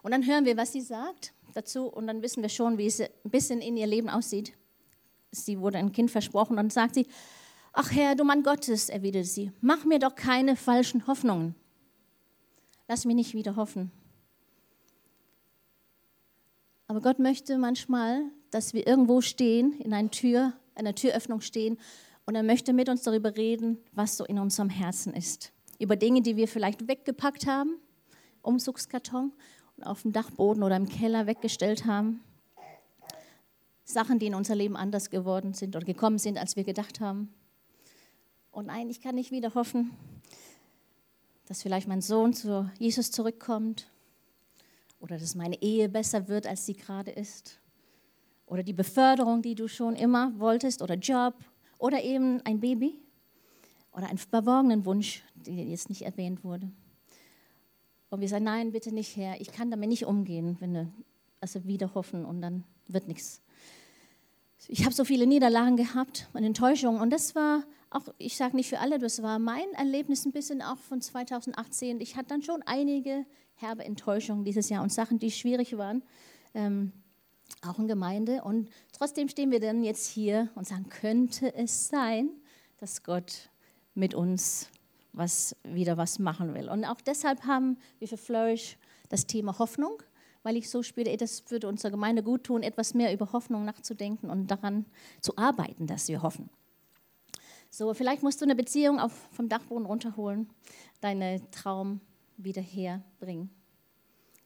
Und 0.03 0.13
dann 0.13 0.27
hören 0.27 0.47
wir, 0.47 0.57
was 0.57 0.73
sie 0.73 0.81
sagt 0.81 1.35
dazu 1.53 1.89
und 1.89 2.07
dann 2.07 2.23
wissen 2.23 2.43
wir 2.43 2.49
schon, 2.49 2.79
wie 2.79 2.87
es 2.87 2.99
ein 2.99 3.11
bisschen 3.25 3.61
in 3.61 3.77
ihr 3.77 3.87
Leben 3.87 4.09
aussieht. 4.09 4.55
Sie 5.33 5.61
wurde 5.61 5.77
ein 5.77 5.93
Kind 5.93 6.11
versprochen 6.11 6.59
und 6.59 6.73
sagt 6.73 6.95
sie, 6.95 7.07
ach 7.75 7.91
Herr, 7.91 8.15
du 8.15 8.25
Mann 8.25 8.43
Gottes, 8.43 8.89
erwiderte 8.89 9.29
sie, 9.29 9.53
mach 9.61 9.85
mir 9.85 9.99
doch 9.99 10.15
keine 10.15 10.57
falschen 10.57 11.07
Hoffnungen. 11.07 11.55
Lass 12.89 13.05
mich 13.05 13.17
nicht 13.17 13.35
wieder 13.35 13.57
hoffen. 13.57 13.91
Aber 16.87 17.01
Gott 17.01 17.19
möchte 17.19 17.59
manchmal, 17.59 18.23
dass 18.51 18.73
wir 18.73 18.87
irgendwo 18.87 19.21
stehen, 19.21 19.73
in 19.81 19.93
einer 19.93 20.11
Tür, 20.11 20.53
einer 20.75 20.95
Türöffnung 20.95 21.41
stehen 21.41 21.79
und 22.27 22.35
er 22.35 22.43
möchte 22.43 22.73
mit 22.73 22.89
uns 22.89 23.03
darüber 23.03 23.37
reden, 23.37 23.79
was 23.93 24.17
so 24.17 24.25
in 24.25 24.39
unserem 24.39 24.71
Herzen 24.71 25.13
ist. 25.13 25.53
Über 25.79 25.97
Dinge, 25.97 26.23
die 26.23 26.37
wir 26.37 26.47
vielleicht 26.47 26.87
weggepackt 26.87 27.47
haben, 27.47 27.79
Umzugskarton 28.43 29.33
auf 29.83 30.03
dem 30.03 30.13
Dachboden 30.13 30.63
oder 30.63 30.77
im 30.77 30.89
Keller 30.89 31.27
weggestellt 31.27 31.85
haben. 31.85 32.23
Sachen, 33.85 34.19
die 34.19 34.27
in 34.27 34.35
unser 34.35 34.55
Leben 34.55 34.77
anders 34.77 35.11
geworden 35.11 35.53
sind 35.53 35.75
oder 35.77 35.85
gekommen 35.85 36.19
sind, 36.19 36.39
als 36.39 36.57
wir 36.57 36.65
gedacht 36.65 37.01
haben. 37.01 37.35
Und 38.55 38.67
nein, 38.67 38.89
ich 38.89 39.01
kann 39.01 39.17
nicht 39.17 39.33
wieder 39.33 39.53
hoffen, 39.55 39.91
dass 41.47 41.63
vielleicht 41.63 41.89
mein 41.89 42.01
Sohn 42.01 42.33
zu 42.33 42.71
Jesus 42.79 43.11
zurückkommt 43.11 43.91
oder 45.01 45.19
dass 45.19 45.35
meine 45.35 45.61
Ehe 45.61 45.89
besser 45.89 46.29
wird, 46.29 46.47
als 46.47 46.65
sie 46.65 46.75
gerade 46.75 47.11
ist. 47.11 47.59
Oder 48.47 48.63
die 48.63 48.73
Beförderung, 48.73 49.43
die 49.43 49.57
du 49.57 49.67
schon 49.67 49.97
immer 49.97 50.33
wolltest, 50.39 50.83
oder 50.83 50.95
Job, 50.95 51.35
oder 51.79 52.05
eben 52.05 52.43
ein 52.43 52.61
Baby 52.61 53.01
oder 53.91 54.07
einen 54.09 54.19
verborgenen 54.19 54.85
Wunsch, 54.85 55.25
der 55.35 55.55
jetzt 55.55 55.89
nicht 55.89 56.03
erwähnt 56.03 56.45
wurde. 56.45 56.71
Und 58.11 58.21
wir 58.21 58.29
sagen, 58.29 58.45
nein, 58.45 58.71
bitte 58.71 58.95
nicht 58.95 59.17
her, 59.17 59.35
ich 59.41 59.51
kann 59.51 59.73
damit 59.73 59.89
nicht 59.89 60.07
umgehen, 60.07 60.59
wenn 60.61 60.75
wir 60.75 60.93
also 61.41 61.65
wieder 61.65 61.93
hoffen 61.97 62.25
und 62.25 62.41
dann 62.41 62.63
wird 62.87 63.09
nichts. 63.09 63.43
Ich 64.69 64.85
habe 64.85 64.95
so 64.95 65.05
viele 65.05 65.27
Niederlagen 65.27 65.77
gehabt 65.77 66.29
und 66.35 66.45
Enttäuschungen 66.45 67.01
und 67.01 67.11
das 67.11 67.35
war 67.35 67.65
auch, 67.95 68.13
ich 68.19 68.37
sage 68.37 68.57
nicht 68.57 68.69
für 68.69 68.81
alle, 68.81 68.99
das 68.99 69.23
war 69.23 69.39
mein 69.39 69.73
Erlebnis 69.75 70.25
ein 70.25 70.33
bisschen 70.33 70.63
auch 70.63 70.79
von 70.79 71.01
2018. 71.01 72.01
Ich 72.01 72.17
hatte 72.17 72.29
dann 72.29 72.43
schon 72.43 72.63
einige 72.63 73.25
herbe 73.55 73.85
Enttäuschungen 73.85 74.45
dieses 74.45 74.69
Jahr 74.69 74.83
und 74.83 74.93
Sachen, 74.93 75.19
die 75.19 75.31
schwierig 75.31 75.77
waren, 75.79 76.03
ähm, 76.55 76.93
auch 77.63 77.79
in 77.79 77.87
Gemeinde. 77.87 78.43
Und 78.43 78.69
trotzdem 78.93 79.29
stehen 79.29 79.51
wir 79.51 79.61
dann 79.61 79.85
jetzt 79.85 80.09
hier 80.09 80.51
und 80.55 80.67
sagen, 80.67 80.89
könnte 80.89 81.55
es 81.55 81.89
sein, 81.89 82.31
dass 82.79 83.03
Gott 83.03 83.51
mit 83.95 84.15
uns 84.15 84.69
was 85.13 85.57
wieder 85.63 85.97
was 85.97 86.19
machen 86.19 86.55
will. 86.55 86.69
Und 86.69 86.85
auch 86.85 87.01
deshalb 87.01 87.45
haben 87.45 87.79
wir 88.01 88.09
für 88.09 88.17
Flourish 88.17 88.77
das 89.09 89.27
Thema 89.27 89.59
Hoffnung, 89.61 90.03
weil 90.43 90.57
ich 90.57 90.69
so 90.69 90.83
spüre, 90.83 91.17
das 91.17 91.49
würde 91.51 91.69
unserer 91.69 91.93
Gemeinde 91.93 92.25
gut 92.25 92.45
tun, 92.45 92.65
etwas 92.65 92.95
mehr 92.95 93.13
über 93.15 93.33
Hoffnung 93.33 93.65
nachzudenken 93.65 94.29
und 94.29 94.49
daran 94.49 94.87
zu 95.21 95.39
arbeiten, 95.39 95.87
dass 95.87 96.09
wir 96.09 96.23
hoffen. 96.23 96.51
So, 97.77 97.93
vielleicht 97.93 98.23
musst 98.23 98.41
du 98.41 98.45
eine 98.45 98.55
Beziehung 98.55 99.01
auf, 99.01 99.11
vom 99.33 99.49
Dachboden 99.49 99.85
runterholen, 99.85 100.49
deinen 101.01 101.51
Traum 101.51 102.01
wieder 102.37 102.63
herbringen. 102.63 103.51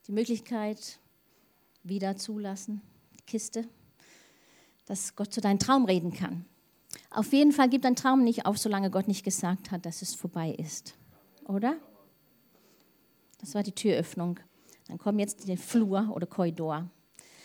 Die 0.07 0.13
Möglichkeit 0.13 0.99
wieder 1.83 2.17
zulassen, 2.17 2.81
die 3.13 3.25
Kiste, 3.27 3.69
dass 4.87 5.15
Gott 5.15 5.31
zu 5.31 5.43
deinem 5.43 5.59
Traum 5.59 5.85
reden 5.85 6.15
kann. 6.15 6.47
Auf 7.11 7.35
jeden 7.35 7.53
Fall 7.53 7.69
gib 7.69 7.83
deinen 7.83 7.97
Traum 7.97 8.25
nicht 8.25 8.47
auf, 8.47 8.57
solange 8.57 8.91
Gott 8.91 9.09
nicht 9.09 9.25
gesagt 9.25 9.73
hat, 9.73 9.85
dass 9.85 10.01
es 10.01 10.15
vorbei 10.15 10.53
ist. 10.53 10.95
Oder? 11.45 11.77
Das 13.41 13.55
war 13.55 13.63
die 13.63 13.73
Türöffnung. 13.73 14.41
Dann 14.87 14.97
kommt 14.97 15.21
jetzt 15.21 15.47
der 15.47 15.59
Flur 15.59 16.11
oder 16.15 16.27
Korridor. 16.27 16.89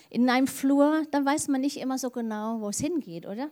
In 0.09 0.29
einem 0.29 0.47
Flur, 0.47 1.05
da 1.11 1.25
weiß 1.25 1.49
man 1.49 1.59
nicht 1.59 1.75
immer 1.75 1.97
so 1.97 2.09
genau, 2.09 2.61
wo 2.61 2.69
es 2.69 2.79
hingeht, 2.79 3.25
oder? 3.25 3.51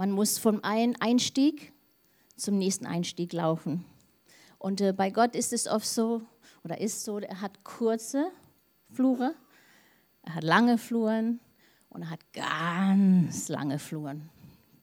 Man 0.00 0.12
muss 0.12 0.38
vom 0.38 0.64
einen 0.64 0.96
Einstieg 0.98 1.74
zum 2.34 2.56
nächsten 2.56 2.86
Einstieg 2.86 3.34
laufen. 3.34 3.84
Und 4.58 4.80
äh, 4.80 4.94
bei 4.94 5.10
Gott 5.10 5.36
ist 5.36 5.52
es 5.52 5.68
oft 5.68 5.86
so, 5.86 6.22
oder 6.64 6.80
ist 6.80 7.04
so, 7.04 7.18
er 7.18 7.42
hat 7.42 7.64
kurze 7.64 8.30
Flure, 8.90 9.34
er 10.22 10.36
hat 10.36 10.42
lange 10.42 10.78
Fluren 10.78 11.38
und 11.90 12.00
er 12.00 12.08
hat 12.08 12.20
ganz 12.32 13.50
lange 13.50 13.78
Fluren. 13.78 14.30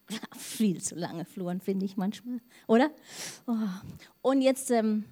Viel 0.38 0.84
zu 0.84 0.94
lange 0.94 1.26
Fluren, 1.26 1.62
finde 1.62 1.88
ich 1.88 1.98
manchmal, 1.98 2.40
oder? 2.68 2.92
Oh. 3.48 3.56
Und 4.22 4.44
jetzt, 4.44 4.70
ähm, 4.70 5.06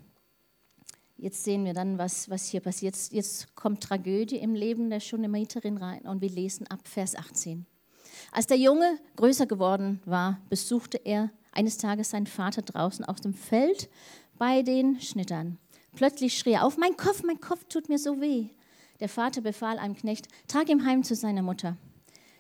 jetzt 1.17 1.43
sehen 1.43 1.65
wir 1.65 1.73
dann, 1.73 1.97
was, 1.97 2.29
was 2.29 2.45
hier 2.45 2.59
passiert. 2.59 2.93
Jetzt, 2.93 3.11
jetzt 3.11 3.55
kommt 3.55 3.81
Tragödie 3.81 4.37
im 4.37 4.53
Leben 4.53 4.91
der 4.91 4.99
Schunemiterin 4.99 5.77
rein 5.77 6.01
und 6.01 6.21
wir 6.21 6.29
lesen 6.29 6.67
ab 6.67 6.87
Vers 6.87 7.15
18. 7.15 7.65
Als 8.35 8.47
der 8.47 8.57
Junge 8.57 8.99
größer 9.15 9.45
geworden 9.45 10.01
war, 10.03 10.41
besuchte 10.49 10.97
er 10.97 11.29
eines 11.53 11.77
Tages 11.77 12.09
seinen 12.09 12.27
Vater 12.27 12.63
draußen 12.63 13.05
auf 13.05 13.21
dem 13.21 13.33
Feld 13.33 13.89
bei 14.37 14.61
den 14.61 14.99
Schnittern. 14.99 15.57
Plötzlich 15.95 16.37
schrie 16.37 16.51
er 16.51 16.65
auf, 16.65 16.75
mein 16.75 16.97
Kopf, 16.97 17.23
mein 17.23 17.39
Kopf 17.39 17.63
tut 17.69 17.87
mir 17.87 17.97
so 17.97 18.19
weh. 18.19 18.49
Der 18.99 19.07
Vater 19.07 19.39
befahl 19.39 19.79
einem 19.79 19.95
Knecht, 19.95 20.27
trag 20.49 20.67
ihn 20.67 20.85
heim 20.85 21.05
zu 21.05 21.15
seiner 21.15 21.43
Mutter. 21.43 21.77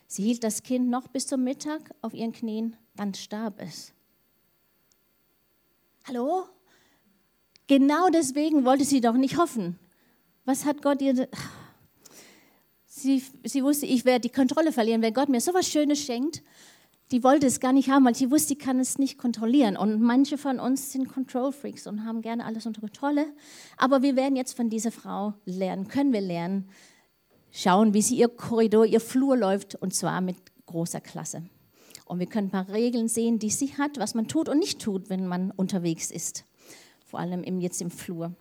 Sie 0.05 0.23
hielt 0.23 0.43
das 0.43 0.63
Kind 0.63 0.89
noch 0.89 1.07
bis 1.07 1.27
zum 1.27 1.45
Mittag 1.45 1.95
auf 2.01 2.13
ihren 2.13 2.33
Knien, 2.33 2.75
dann 2.97 3.13
starb 3.13 3.61
es. 3.61 3.93
Hallo? 6.09 6.43
Genau 7.67 8.09
deswegen 8.09 8.65
wollte 8.65 8.83
sie 8.83 8.99
doch 8.99 9.15
nicht 9.15 9.37
hoffen. 9.37 9.79
Was 10.43 10.65
hat 10.65 10.81
Gott 10.81 11.01
ihr... 11.01 11.29
Sie, 12.97 13.21
sie 13.43 13.61
wusste, 13.61 13.85
ich 13.85 14.05
werde 14.05 14.21
die 14.21 14.33
Kontrolle 14.33 14.71
verlieren, 14.71 15.01
wenn 15.01 15.13
Gott 15.13 15.27
mir 15.27 15.41
so 15.41 15.51
etwas 15.51 15.67
Schönes 15.67 15.99
schenkt. 15.99 16.41
Die 17.11 17.25
wollte 17.25 17.45
es 17.45 17.59
gar 17.59 17.73
nicht 17.73 17.89
haben, 17.89 18.05
weil 18.05 18.15
sie 18.15 18.31
wusste, 18.31 18.47
sie 18.47 18.55
kann 18.55 18.79
es 18.79 18.97
nicht 18.97 19.17
kontrollieren. 19.17 19.75
Und 19.75 20.01
manche 20.01 20.37
von 20.37 20.61
uns 20.61 20.93
sind 20.93 21.09
Control 21.09 21.51
Freaks 21.51 21.87
und 21.87 22.05
haben 22.05 22.21
gerne 22.21 22.45
alles 22.45 22.65
unter 22.65 22.79
Kontrolle. 22.79 23.25
Aber 23.75 24.01
wir 24.01 24.15
werden 24.15 24.37
jetzt 24.37 24.55
von 24.55 24.69
dieser 24.69 24.91
Frau 24.91 25.33
lernen, 25.43 25.89
können 25.89 26.13
wir 26.13 26.21
lernen, 26.21 26.69
schauen, 27.51 27.93
wie 27.93 28.01
sie 28.01 28.15
ihr 28.15 28.29
Korridor, 28.29 28.85
ihr 28.85 29.01
Flur 29.01 29.35
läuft 29.35 29.75
und 29.75 29.93
zwar 29.93 30.21
mit 30.21 30.37
großer 30.65 31.01
Klasse. 31.01 31.43
Und 32.05 32.19
wir 32.19 32.27
können 32.27 32.47
ein 32.47 32.51
paar 32.51 32.73
Regeln 32.73 33.09
sehen, 33.09 33.39
die 33.39 33.49
sie 33.49 33.77
hat, 33.77 33.99
was 33.99 34.15
man 34.15 34.29
tut 34.29 34.47
und 34.47 34.59
nicht 34.59 34.81
tut, 34.81 35.09
wenn 35.09 35.27
man 35.27 35.51
unterwegs 35.51 36.11
ist. 36.11 36.45
Vor 37.05 37.19
allem 37.19 37.43
jetzt 37.59 37.81
im 37.81 37.91
Flur. 37.91 38.33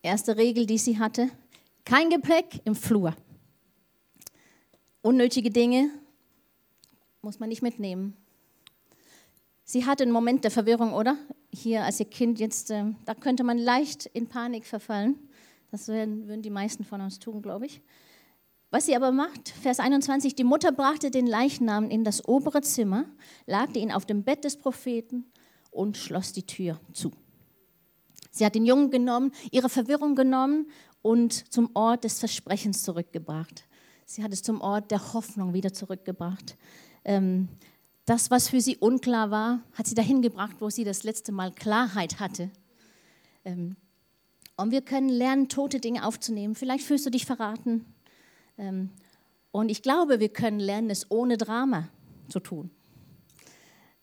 Erste 0.00 0.38
Regel, 0.38 0.64
die 0.64 0.78
sie 0.78 0.98
hatte, 0.98 1.28
kein 1.84 2.10
Gepäck 2.10 2.60
im 2.64 2.74
Flur. 2.74 3.14
Unnötige 5.02 5.50
Dinge 5.50 5.90
muss 7.20 7.38
man 7.38 7.48
nicht 7.48 7.62
mitnehmen. 7.62 8.16
Sie 9.64 9.86
hatte 9.86 10.02
einen 10.02 10.12
Moment 10.12 10.44
der 10.44 10.50
Verwirrung, 10.50 10.92
oder? 10.92 11.16
Hier 11.52 11.84
als 11.84 12.00
ihr 12.00 12.06
Kind 12.06 12.38
jetzt, 12.38 12.70
äh, 12.70 12.84
da 13.04 13.14
könnte 13.14 13.44
man 13.44 13.58
leicht 13.58 14.06
in 14.06 14.28
Panik 14.28 14.66
verfallen. 14.66 15.18
Das 15.70 15.88
würden, 15.88 16.28
würden 16.28 16.42
die 16.42 16.50
meisten 16.50 16.84
von 16.84 17.00
uns 17.00 17.18
tun, 17.18 17.42
glaube 17.42 17.66
ich. 17.66 17.80
Was 18.70 18.86
sie 18.86 18.96
aber 18.96 19.12
macht, 19.12 19.48
Vers 19.48 19.78
21, 19.78 20.34
die 20.34 20.44
Mutter 20.44 20.72
brachte 20.72 21.10
den 21.10 21.26
Leichnam 21.26 21.90
in 21.90 22.02
das 22.02 22.26
obere 22.26 22.60
Zimmer, 22.60 23.06
lagte 23.46 23.78
ihn 23.78 23.92
auf 23.92 24.04
dem 24.04 24.24
Bett 24.24 24.44
des 24.44 24.56
Propheten 24.56 25.24
und 25.70 25.96
schloss 25.96 26.32
die 26.32 26.46
Tür 26.46 26.80
zu. 26.92 27.12
Sie 28.30 28.44
hat 28.44 28.56
den 28.56 28.66
Jungen 28.66 28.90
genommen, 28.90 29.30
ihre 29.52 29.68
Verwirrung 29.68 30.16
genommen 30.16 30.66
und 31.04 31.52
zum 31.52 31.68
Ort 31.74 32.04
des 32.04 32.18
Versprechens 32.18 32.82
zurückgebracht. 32.82 33.64
Sie 34.06 34.24
hat 34.24 34.32
es 34.32 34.42
zum 34.42 34.62
Ort 34.62 34.90
der 34.90 35.12
Hoffnung 35.12 35.52
wieder 35.52 35.70
zurückgebracht. 35.70 36.56
Ähm, 37.04 37.48
das, 38.06 38.30
was 38.30 38.48
für 38.48 38.62
sie 38.62 38.78
unklar 38.78 39.30
war, 39.30 39.60
hat 39.74 39.86
sie 39.86 39.94
dahin 39.94 40.22
gebracht, 40.22 40.56
wo 40.60 40.70
sie 40.70 40.82
das 40.82 41.04
letzte 41.04 41.30
Mal 41.30 41.52
Klarheit 41.52 42.20
hatte. 42.20 42.50
Ähm, 43.44 43.76
und 44.56 44.70
wir 44.70 44.80
können 44.80 45.10
lernen, 45.10 45.50
tote 45.50 45.78
Dinge 45.78 46.06
aufzunehmen. 46.06 46.54
Vielleicht 46.54 46.84
fühlst 46.84 47.04
du 47.04 47.10
dich 47.10 47.26
verraten. 47.26 47.84
Ähm, 48.56 48.88
und 49.52 49.70
ich 49.70 49.82
glaube, 49.82 50.20
wir 50.20 50.30
können 50.30 50.58
lernen, 50.58 50.88
es 50.88 51.10
ohne 51.10 51.36
Drama 51.36 51.90
zu 52.30 52.40
tun. 52.40 52.70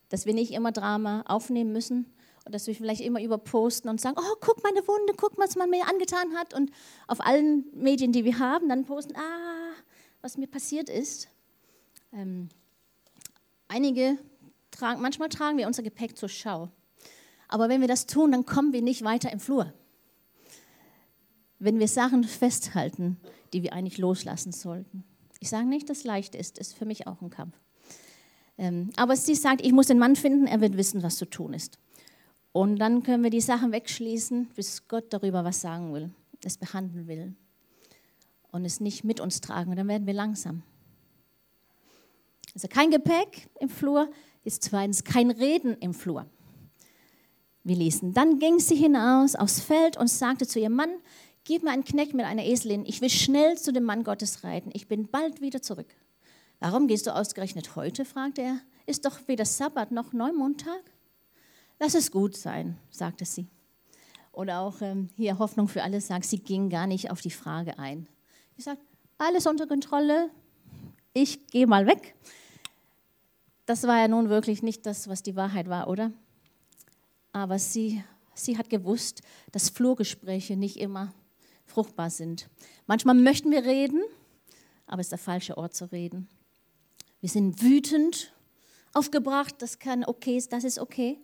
Dass 0.09 0.27
wir 0.27 0.35
nicht 0.35 0.51
immer 0.51 0.71
Drama 0.71 1.23
aufnehmen 1.25 1.71
müssen 1.71 2.05
dass 2.51 2.67
wir 2.67 2.75
vielleicht 2.75 3.01
immer 3.01 3.21
überposten 3.21 3.89
und 3.89 3.99
sagen, 3.99 4.17
oh, 4.19 4.35
guck 4.39 4.63
meine 4.63 4.87
Wunde, 4.87 5.13
guck, 5.15 5.37
was 5.37 5.55
man 5.55 5.69
mir 5.69 5.87
angetan 5.87 6.35
hat. 6.35 6.53
Und 6.53 6.71
auf 7.07 7.21
allen 7.21 7.65
Medien, 7.73 8.11
die 8.11 8.25
wir 8.25 8.39
haben, 8.39 8.69
dann 8.69 8.85
posten, 8.85 9.15
ah, 9.15 9.73
was 10.21 10.37
mir 10.37 10.47
passiert 10.47 10.89
ist. 10.89 11.27
Ähm, 12.13 12.49
einige 13.67 14.17
tragen, 14.71 15.01
manchmal 15.01 15.29
tragen 15.29 15.57
wir 15.57 15.67
unser 15.67 15.83
Gepäck 15.83 16.17
zur 16.17 16.29
Schau. 16.29 16.69
Aber 17.47 17.69
wenn 17.69 17.81
wir 17.81 17.87
das 17.87 18.05
tun, 18.05 18.31
dann 18.31 18.45
kommen 18.45 18.73
wir 18.73 18.81
nicht 18.81 19.03
weiter 19.03 19.31
im 19.31 19.39
Flur 19.39 19.73
wenn 21.61 21.79
wir 21.79 21.87
Sachen 21.87 22.23
festhalten, 22.23 23.17
die 23.53 23.61
wir 23.61 23.73
eigentlich 23.73 23.99
loslassen 23.99 24.51
sollten. 24.51 25.03
Ich 25.39 25.49
sage 25.49 25.67
nicht, 25.67 25.89
dass 25.89 25.99
es 25.99 26.03
leicht 26.03 26.35
ist, 26.35 26.57
ist 26.57 26.75
für 26.75 26.85
mich 26.85 27.07
auch 27.07 27.21
ein 27.21 27.29
Kampf. 27.29 27.55
Ähm, 28.57 28.89
aber 28.97 29.15
sie 29.15 29.35
sagt, 29.35 29.63
ich 29.63 29.71
muss 29.71 29.87
den 29.87 29.99
Mann 29.99 30.15
finden, 30.15 30.47
er 30.47 30.59
wird 30.59 30.75
wissen, 30.75 31.03
was 31.03 31.17
zu 31.17 31.25
tun 31.25 31.53
ist. 31.53 31.77
Und 32.53 32.77
dann 32.77 33.03
können 33.03 33.23
wir 33.23 33.29
die 33.29 33.41
Sachen 33.41 33.71
wegschließen, 33.71 34.47
bis 34.55 34.87
Gott 34.87 35.13
darüber 35.13 35.43
was 35.43 35.61
sagen 35.61 35.93
will, 35.93 36.11
es 36.43 36.57
behandeln 36.57 37.07
will 37.07 37.33
und 38.51 38.65
es 38.65 38.79
nicht 38.79 39.03
mit 39.03 39.19
uns 39.19 39.41
tragen. 39.41 39.75
dann 39.75 39.87
werden 39.87 40.07
wir 40.07 40.13
langsam. 40.13 40.63
Also 42.53 42.67
kein 42.67 42.91
Gepäck 42.91 43.49
im 43.59 43.69
Flur, 43.69 44.09
ist 44.43 44.63
zweitens 44.63 45.03
kein 45.03 45.31
Reden 45.31 45.77
im 45.77 45.93
Flur. 45.93 46.25
Wir 47.63 47.75
lesen, 47.75 48.13
dann 48.13 48.39
ging 48.39 48.59
sie 48.59 48.75
hinaus 48.75 49.35
aufs 49.35 49.61
Feld 49.61 49.95
und 49.97 50.07
sagte 50.09 50.47
zu 50.47 50.59
ihrem 50.59 50.75
Mann, 50.75 50.89
Gib 51.43 51.63
mir 51.63 51.71
einen 51.71 51.83
Knecht 51.83 52.13
mit 52.13 52.25
einer 52.25 52.45
Eselin, 52.45 52.85
ich 52.85 53.01
will 53.01 53.09
schnell 53.09 53.57
zu 53.57 53.73
dem 53.73 53.83
Mann 53.83 54.03
Gottes 54.03 54.43
reiten, 54.43 54.69
ich 54.73 54.87
bin 54.87 55.07
bald 55.07 55.41
wieder 55.41 55.61
zurück. 55.61 55.87
Warum 56.59 56.87
gehst 56.87 57.07
du 57.07 57.15
ausgerechnet 57.15 57.75
heute? 57.75 58.05
fragte 58.05 58.43
er. 58.43 58.61
Ist 58.85 59.05
doch 59.05 59.27
weder 59.27 59.45
Sabbat 59.45 59.91
noch 59.91 60.13
Neumondtag? 60.13 60.83
Lass 61.81 61.95
es 61.95 62.11
gut 62.11 62.37
sein, 62.37 62.77
sagte 62.91 63.25
sie. 63.25 63.47
Oder 64.31 64.59
auch 64.59 64.81
ähm, 64.81 65.09
hier 65.15 65.39
Hoffnung 65.39 65.67
für 65.67 65.81
alle 65.81 65.99
sagt, 65.99 66.25
sie 66.25 66.37
ging 66.37 66.69
gar 66.69 66.85
nicht 66.85 67.09
auf 67.09 67.21
die 67.21 67.31
Frage 67.31 67.79
ein. 67.79 68.07
Sie 68.55 68.61
sagt, 68.61 68.83
alles 69.17 69.47
unter 69.47 69.65
Kontrolle, 69.65 70.29
ich 71.11 71.47
gehe 71.47 71.65
mal 71.65 71.87
weg. 71.87 72.13
Das 73.65 73.87
war 73.87 73.97
ja 73.97 74.07
nun 74.07 74.29
wirklich 74.29 74.61
nicht 74.61 74.85
das, 74.85 75.07
was 75.07 75.23
die 75.23 75.35
Wahrheit 75.35 75.69
war, 75.69 75.87
oder? 75.87 76.11
Aber 77.31 77.57
sie, 77.57 78.03
sie 78.35 78.59
hat 78.59 78.69
gewusst, 78.69 79.23
dass 79.51 79.71
Flurgespräche 79.71 80.55
nicht 80.55 80.77
immer 80.77 81.11
fruchtbar 81.65 82.11
sind. 82.11 82.47
Manchmal 82.85 83.15
möchten 83.15 83.49
wir 83.49 83.65
reden, 83.65 84.03
aber 84.85 84.99
es 84.99 85.07
ist 85.07 85.13
der 85.13 85.17
falsche 85.17 85.57
Ort 85.57 85.73
zu 85.73 85.91
reden. 85.91 86.29
Wir 87.21 87.29
sind 87.29 87.63
wütend 87.63 88.35
aufgebracht, 88.93 89.55
das 89.63 89.79
kann 89.79 90.05
okay, 90.05 90.39
das 90.47 90.63
ist 90.63 90.77
okay. 90.77 91.17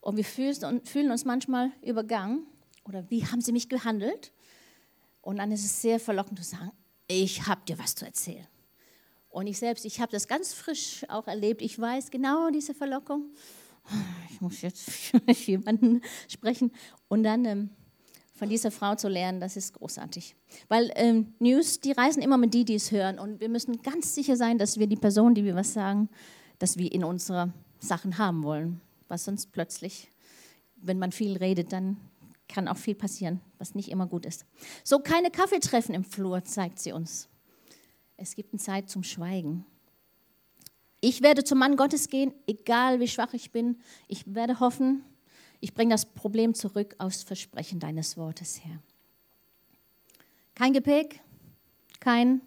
Und 0.00 0.16
wir 0.16 0.24
fühlen 0.24 1.10
uns 1.10 1.24
manchmal 1.24 1.72
übergangen 1.82 2.46
oder 2.84 3.08
wie 3.10 3.26
haben 3.26 3.40
sie 3.40 3.52
mich 3.52 3.68
gehandelt? 3.68 4.32
Und 5.20 5.36
dann 5.36 5.52
ist 5.52 5.64
es 5.64 5.82
sehr 5.82 6.00
verlockend 6.00 6.38
zu 6.38 6.44
sagen, 6.44 6.72
ich 7.06 7.46
habe 7.46 7.60
dir 7.66 7.78
was 7.78 7.94
zu 7.94 8.06
erzählen. 8.06 8.46
Und 9.28 9.46
ich 9.46 9.58
selbst, 9.58 9.84
ich 9.84 10.00
habe 10.00 10.10
das 10.10 10.26
ganz 10.26 10.52
frisch 10.52 11.04
auch 11.08 11.28
erlebt. 11.28 11.62
Ich 11.62 11.78
weiß 11.78 12.10
genau 12.10 12.50
diese 12.50 12.74
Verlockung. 12.74 13.26
Ich 14.30 14.40
muss 14.40 14.62
jetzt 14.62 15.12
mit 15.26 15.38
jemandem 15.46 16.00
sprechen. 16.28 16.72
Und 17.08 17.22
dann 17.22 17.44
ähm, 17.44 17.70
von 18.34 18.48
dieser 18.48 18.70
Frau 18.70 18.94
zu 18.94 19.08
lernen, 19.08 19.40
das 19.40 19.56
ist 19.56 19.74
großartig. 19.74 20.34
Weil 20.68 20.90
ähm, 20.96 21.34
News, 21.38 21.80
die 21.80 21.92
reisen 21.92 22.22
immer 22.22 22.38
mit 22.38 22.54
die, 22.54 22.64
die 22.64 22.74
es 22.74 22.90
hören. 22.90 23.18
Und 23.18 23.40
wir 23.40 23.48
müssen 23.48 23.82
ganz 23.82 24.14
sicher 24.14 24.36
sein, 24.36 24.58
dass 24.58 24.78
wir 24.78 24.86
die 24.86 24.96
Person, 24.96 25.34
die 25.34 25.44
wir 25.44 25.54
was 25.54 25.72
sagen, 25.72 26.08
dass 26.58 26.76
wir 26.76 26.90
in 26.90 27.04
unsere 27.04 27.52
Sachen 27.78 28.18
haben 28.18 28.42
wollen. 28.42 28.80
Was 29.10 29.24
sonst 29.24 29.52
plötzlich, 29.52 30.08
wenn 30.76 30.98
man 30.98 31.12
viel 31.12 31.36
redet, 31.36 31.72
dann 31.72 31.96
kann 32.48 32.68
auch 32.68 32.76
viel 32.76 32.94
passieren, 32.94 33.40
was 33.58 33.74
nicht 33.74 33.90
immer 33.90 34.06
gut 34.06 34.26
ist. 34.26 34.44
So, 34.82 34.98
keine 34.98 35.30
Kaffeetreffen 35.30 35.94
im 35.94 36.04
Flur, 36.04 36.42
zeigt 36.44 36.78
sie 36.78 36.92
uns. 36.92 37.28
Es 38.16 38.34
gibt 38.34 38.52
eine 38.52 38.60
Zeit 38.60 38.90
zum 38.90 39.02
Schweigen. 39.02 39.64
Ich 41.00 41.22
werde 41.22 41.44
zum 41.44 41.58
Mann 41.58 41.76
Gottes 41.76 42.08
gehen, 42.08 42.34
egal 42.46 43.00
wie 43.00 43.08
schwach 43.08 43.32
ich 43.32 43.52
bin. 43.52 43.80
Ich 44.08 44.34
werde 44.34 44.60
hoffen, 44.60 45.02
ich 45.60 45.74
bringe 45.74 45.94
das 45.94 46.06
Problem 46.06 46.54
zurück 46.54 46.94
aus 46.98 47.22
Versprechen 47.22 47.80
deines 47.80 48.16
Wortes 48.16 48.64
her. 48.64 48.82
Kein 50.54 50.72
Gepäck, 50.72 51.20
kein 52.00 52.42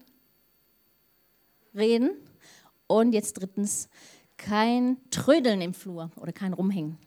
Reden 1.74 2.12
und 2.88 3.14
jetzt 3.14 3.34
drittens 3.34 3.90
kein 4.44 4.98
Trödeln 5.10 5.62
im 5.62 5.74
Flur 5.74 6.12
oder 6.18 6.34
kein 6.34 6.54
Rumhängen. 6.54 6.98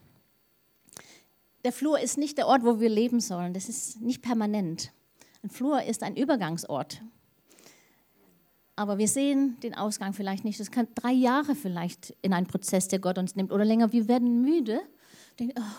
Der 1.65 1.73
Flur 1.73 2.01
ist 2.01 2.17
nicht 2.17 2.39
der 2.39 2.47
Ort, 2.47 2.65
wo 2.65 2.81
wir 2.81 2.89
leben 2.89 3.21
sollen. 3.21 3.53
Das 3.53 3.69
ist 3.69 4.01
nicht 4.01 4.23
permanent. 4.23 4.93
Ein 5.43 5.51
Flur 5.51 5.83
ist 5.83 6.03
ein 6.03 6.17
Übergangsort. 6.17 7.03
Aber 8.75 8.99
wir 8.99 9.09
sehen 9.09 9.59
den 9.63 9.75
Ausgang 9.75 10.13
vielleicht 10.13 10.45
nicht. 10.45 10.61
Das 10.61 10.71
kann 10.71 10.89
drei 10.95 11.13
Jahre 11.13 11.55
vielleicht 11.55 12.17
in 12.23 12.33
einen 12.33 12.47
Prozess, 12.47 12.89
der 12.89 13.01
Gott 13.01 13.19
uns 13.19 13.37
nimmt, 13.37 13.53
oder 13.53 13.65
länger. 13.65 13.93
Wir 13.93 14.09
werden 14.09 14.43
müde. 14.43 14.81
Denken, 15.39 15.59
oh, 15.59 15.77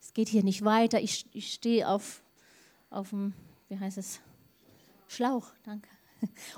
es 0.00 0.12
geht 0.12 0.28
hier 0.28 0.42
nicht 0.42 0.64
weiter. 0.64 1.00
Ich, 1.00 1.26
ich 1.32 1.52
stehe 1.52 1.88
auf, 1.88 2.22
auf 2.90 3.10
dem, 3.10 3.32
wie 3.68 3.78
heißt 3.78 3.98
es? 3.98 4.20
Schlauch, 5.08 5.52
danke. 5.64 5.88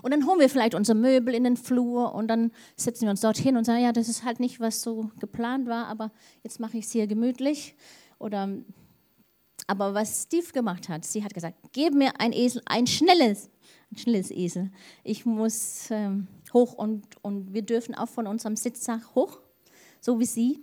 Und 0.03 0.11
dann 0.13 0.27
holen 0.27 0.41
wir 0.41 0.49
vielleicht 0.49 0.75
unser 0.75 0.95
Möbel 0.95 1.35
in 1.35 1.45
den 1.45 1.57
Flur 1.57 2.15
und 2.15 2.29
dann 2.29 2.53
setzen 2.77 3.03
wir 3.03 3.11
uns 3.11 3.21
dorthin 3.21 3.57
und 3.57 3.65
sagen, 3.65 3.83
ja, 3.83 3.93
das 3.93 4.09
ist 4.09 4.25
halt 4.25 4.41
nicht, 4.41 4.61
was 4.61 4.83
so 4.83 5.11
geplant 5.19 5.69
war, 5.69 5.87
aber 5.87 6.11
jetzt 6.43 6.61
mache 6.61 6.79
ich 6.79 6.87
es 6.87 6.93
hier 6.93 7.07
gemütlich. 7.07 7.75
Oder, 8.19 8.49
aber 9.67 9.95
was 9.95 10.25
Steve 10.25 10.53
gemacht 10.53 10.89
hat, 10.89 11.05
sie 11.05 11.25
hat 11.25 11.35
gesagt, 11.35 11.57
gib 11.73 11.95
mir 11.95 12.13
ein 12.21 12.33
Esel, 12.33 12.63
ein 12.67 12.87
schnelles, 12.87 13.51
ein 13.91 13.99
schnelles 13.99 14.31
Esel. 14.31 14.71
Ich 15.05 15.27
muss 15.27 15.91
ähm, 15.91 16.29
hoch 16.53 16.75
und, 16.75 17.05
und 17.23 17.53
wir 17.53 17.63
dürfen 17.63 17.95
auch 17.95 18.09
von 18.09 18.27
unserem 18.27 18.57
Sitzsack 18.57 19.15
hoch, 19.15 19.39
so 20.01 20.19
wie 20.19 20.27
sie. 20.27 20.61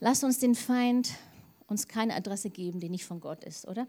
Lass 0.00 0.24
uns 0.24 0.38
den 0.38 0.54
Feind 0.54 1.10
uns 1.68 1.88
keine 1.88 2.14
Adresse 2.14 2.50
geben, 2.50 2.80
die 2.80 2.88
nicht 2.88 3.04
von 3.04 3.20
Gott 3.20 3.44
ist, 3.44 3.66
oder? 3.66 3.86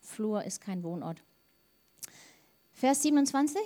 Flur 0.00 0.44
ist 0.44 0.60
kein 0.60 0.82
Wohnort. 0.82 1.22
Vers 2.80 3.02
27. 3.02 3.60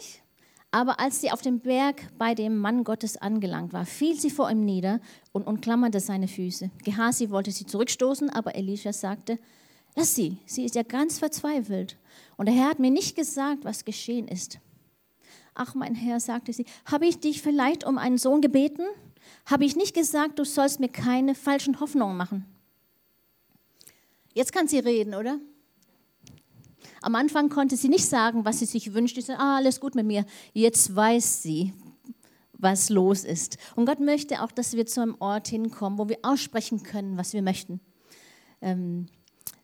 Aber 0.72 0.98
als 0.98 1.20
sie 1.20 1.30
auf 1.30 1.40
dem 1.40 1.60
Berg 1.60 2.02
bei 2.18 2.34
dem 2.34 2.58
Mann 2.58 2.82
Gottes 2.82 3.16
angelangt 3.16 3.72
war, 3.72 3.86
fiel 3.86 4.18
sie 4.18 4.28
vor 4.28 4.50
ihm 4.50 4.64
nieder 4.64 4.98
und 5.30 5.46
umklammerte 5.46 6.00
seine 6.00 6.26
Füße. 6.26 6.72
Gehasi 6.82 7.30
wollte 7.30 7.52
sie 7.52 7.64
zurückstoßen, 7.64 8.28
aber 8.28 8.56
Elisha 8.56 8.92
sagte, 8.92 9.38
lass 9.94 10.16
sie, 10.16 10.38
sie 10.46 10.64
ist 10.64 10.74
ja 10.74 10.82
ganz 10.82 11.20
verzweifelt. 11.20 11.96
Und 12.36 12.46
der 12.46 12.56
Herr 12.56 12.70
hat 12.70 12.80
mir 12.80 12.90
nicht 12.90 13.14
gesagt, 13.14 13.64
was 13.64 13.84
geschehen 13.84 14.26
ist. 14.26 14.58
Ach, 15.54 15.76
mein 15.76 15.94
Herr, 15.94 16.18
sagte 16.18 16.52
sie, 16.52 16.66
habe 16.84 17.06
ich 17.06 17.20
dich 17.20 17.40
vielleicht 17.40 17.84
um 17.86 17.98
einen 17.98 18.18
Sohn 18.18 18.40
gebeten? 18.40 18.82
Habe 19.46 19.64
ich 19.64 19.76
nicht 19.76 19.94
gesagt, 19.94 20.40
du 20.40 20.44
sollst 20.44 20.80
mir 20.80 20.88
keine 20.88 21.36
falschen 21.36 21.78
Hoffnungen 21.78 22.16
machen? 22.16 22.46
Jetzt 24.32 24.52
kann 24.52 24.66
sie 24.66 24.80
reden, 24.80 25.14
oder? 25.14 25.38
Am 27.04 27.14
Anfang 27.16 27.50
konnte 27.50 27.76
sie 27.76 27.88
nicht 27.88 28.06
sagen, 28.06 28.44
was 28.44 28.60
sie 28.60 28.64
sich 28.64 28.94
wünscht. 28.94 29.16
Sie 29.16 29.20
sagte, 29.20 29.42
ah, 29.42 29.56
alles 29.56 29.78
gut 29.78 29.94
mit 29.94 30.06
mir. 30.06 30.24
Jetzt 30.54 30.96
weiß 30.96 31.42
sie, 31.42 31.74
was 32.54 32.88
los 32.88 33.24
ist. 33.24 33.58
Und 33.76 33.84
Gott 33.84 34.00
möchte 34.00 34.42
auch, 34.42 34.50
dass 34.50 34.72
wir 34.74 34.86
zu 34.86 35.02
einem 35.02 35.16
Ort 35.20 35.48
hinkommen, 35.48 35.98
wo 35.98 36.08
wir 36.08 36.18
aussprechen 36.22 36.82
können, 36.82 37.18
was 37.18 37.34
wir 37.34 37.42
möchten. 37.42 37.80
Ähm, 38.62 39.06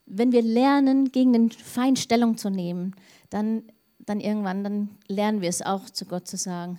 wenn 0.05 0.33
wir 0.33 0.43
lernen, 0.43 1.13
gegen 1.13 1.33
den 1.33 1.51
Feind 1.51 1.99
Stellung 1.99 2.37
zu 2.37 2.51
nehmen, 2.51 2.95
dann, 3.31 3.63
dann 4.01 4.21
irgendwann, 4.21 4.63
dann 4.63 4.89
lernen 5.09 5.41
wir 5.41 5.49
es 5.49 5.63
auch 5.63 5.89
zu 5.89 6.05
Gott 6.05 6.29
zu 6.29 6.37
sagen, 6.37 6.79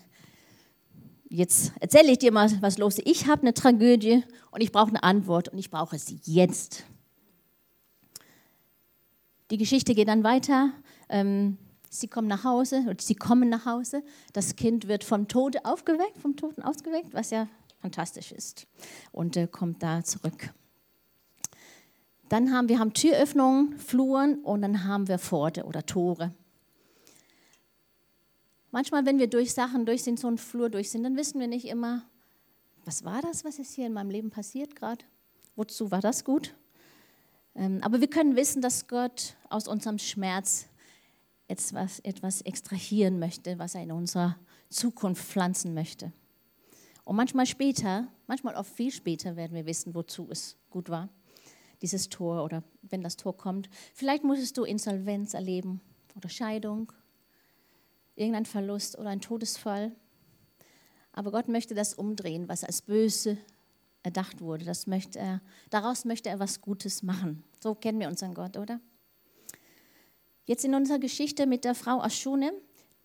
jetzt 1.28 1.72
erzähle 1.80 2.12
ich 2.12 2.20
dir 2.20 2.32
mal, 2.32 2.52
was 2.62 2.78
los 2.78 3.00
ist. 3.00 3.08
Ich 3.08 3.28
habe 3.28 3.42
eine 3.42 3.56
Tragödie 3.56 4.24
und 4.52 4.62
ich 4.62 4.72
brauche 4.72 4.90
eine 4.90 5.02
Antwort 5.02 5.50
und 5.50 5.58
ich 5.58 5.72
brauche 5.72 5.98
sie 5.98 6.20
jetzt. 6.24 6.84
Die 9.52 9.58
Geschichte 9.58 9.94
geht 9.94 10.08
dann 10.08 10.24
weiter. 10.24 10.72
Ähm, 11.10 11.58
sie 11.90 12.08
kommen 12.08 12.30
nach 12.30 12.46
Hause 12.46 12.86
und 12.88 13.02
sie 13.02 13.16
kommen 13.16 13.50
nach 13.50 13.66
Hause. 13.66 14.02
Das 14.32 14.56
Kind 14.56 14.88
wird 14.88 15.04
vom 15.04 15.28
Tode 15.28 15.66
aufgeweckt, 15.66 16.18
vom 16.18 16.38
Toten 16.38 16.62
ausgeweckt, 16.64 17.14
was 17.14 17.32
ja 17.32 17.50
fantastisch 17.82 18.32
ist. 18.32 18.66
Und 19.12 19.36
äh, 19.36 19.48
kommt 19.48 19.84
da 19.84 20.04
zurück. 20.06 20.54
Dann 22.30 22.54
haben 22.54 22.70
wir 22.70 22.80
haben 22.80 22.94
Türöffnungen, 22.94 23.78
Fluren 23.78 24.36
und 24.36 24.62
dann 24.62 24.86
haben 24.86 25.10
wir 25.10 25.20
Pforte 25.20 25.66
oder 25.66 25.86
Tore. 25.86 26.34
Manchmal, 28.72 29.06
wenn 29.06 29.20
wir 29.20 29.28
durch 29.28 29.54
Sachen 29.54 29.86
durch 29.86 30.04
sind, 30.04 30.18
so 30.18 30.30
einen 30.30 30.38
Flur 30.38 30.70
durch 30.70 30.92
sind, 30.92 31.04
dann 31.04 31.18
wissen 31.18 31.42
wir 31.42 31.48
nicht 31.48 31.66
immer, 31.66 32.04
was 32.86 33.04
war 33.04 33.22
das, 33.22 33.44
was 33.44 33.60
ist 33.60 33.74
hier 33.74 33.86
in 33.86 33.92
meinem 33.92 34.12
Leben 34.12 34.30
passiert 34.30 34.78
gerade? 34.78 35.04
Wozu 35.58 35.92
war 35.92 36.00
das 36.00 36.24
gut? 36.24 36.56
Ähm, 37.56 37.80
aber 37.82 38.02
wir 38.02 38.10
können 38.10 38.36
wissen, 38.36 38.62
dass 38.62 38.88
Gott 38.88 39.36
aus 39.50 39.68
unserem 39.68 39.98
Schmerz 39.98 40.68
etwas, 41.48 42.00
etwas 42.00 42.42
extrahieren 42.42 43.20
möchte, 43.20 43.60
was 43.60 43.76
er 43.76 43.84
in 43.84 43.92
unserer 43.92 44.38
Zukunft 44.70 45.24
pflanzen 45.24 45.74
möchte. 45.74 46.14
Und 47.04 47.16
manchmal 47.16 47.46
später, 47.46 48.08
manchmal 48.28 48.56
auch 48.56 48.66
viel 48.66 48.92
später 48.92 49.36
werden 49.36 49.54
wir 49.54 49.66
wissen, 49.66 49.94
wozu 49.94 50.28
es 50.30 50.56
gut 50.70 50.90
war, 50.90 51.10
dieses 51.82 52.10
Tor 52.10 52.44
oder 52.44 52.64
wenn 52.84 53.02
das 53.02 53.18
Tor 53.18 53.36
kommt. 53.36 53.70
Vielleicht 53.94 54.24
musstest 54.24 54.58
du 54.58 54.64
Insolvenz 54.64 55.34
erleben 55.34 55.82
oder 56.16 56.30
Scheidung, 56.30 56.94
irgendein 58.16 58.46
Verlust 58.46 58.98
oder 58.98 59.10
ein 59.10 59.22
Todesfall. 59.22 59.92
Aber 61.12 61.32
Gott 61.32 61.50
möchte 61.50 61.76
das 61.76 61.94
umdrehen, 61.94 62.48
was 62.48 62.64
als 62.64 62.82
böse 62.82 63.38
erdacht 64.04 64.42
wurde. 64.42 64.66
Das 64.66 64.88
möchte 64.88 65.20
er, 65.20 65.42
daraus 65.70 66.06
möchte 66.06 66.30
er 66.30 66.40
was 66.40 66.62
Gutes 66.62 67.04
machen. 67.04 67.44
So 67.62 67.76
kennen 67.76 68.00
wir 68.00 68.08
unseren 68.08 68.34
Gott, 68.34 68.58
oder? 68.58 68.80
Jetzt 70.46 70.66
in 70.66 70.74
unserer 70.74 71.00
Geschichte 71.00 71.46
mit 71.46 71.64
der 71.64 71.76
Frau 71.76 72.02
aus 72.02 72.16
Schunem, 72.16 72.54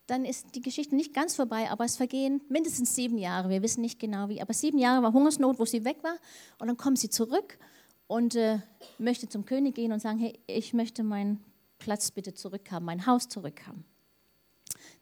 dann 0.06 0.24
ist 0.24 0.54
die 0.54 0.60
Geschichte 0.60 0.94
nicht 0.94 1.12
ganz 1.12 1.34
vorbei, 1.34 1.68
aber 1.70 1.84
es 1.84 1.96
vergehen 1.96 2.40
mindestens 2.48 2.94
sieben 2.94 3.18
Jahre. 3.18 3.50
Wir 3.50 3.62
wissen 3.62 3.80
nicht 3.80 3.98
genau 3.98 4.28
wie, 4.28 4.40
aber 4.40 4.54
sieben 4.54 4.78
Jahre 4.78 5.02
war 5.02 5.12
Hungersnot, 5.12 5.58
wo 5.58 5.64
sie 5.64 5.84
weg 5.84 6.02
war. 6.02 6.16
Und 6.58 6.68
dann 6.68 6.76
kommt 6.76 6.98
sie 6.98 7.10
zurück 7.10 7.58
und 8.06 8.36
äh, 8.36 8.60
möchte 8.98 9.28
zum 9.28 9.44
König 9.44 9.74
gehen 9.74 9.92
und 9.92 10.00
sagen: 10.00 10.18
Hey, 10.18 10.38
ich 10.46 10.72
möchte 10.72 11.02
meinen 11.02 11.42
Platz 11.78 12.12
bitte 12.12 12.34
zurückhaben, 12.34 12.86
mein 12.86 13.06
Haus 13.06 13.28
zurückhaben. 13.28 13.84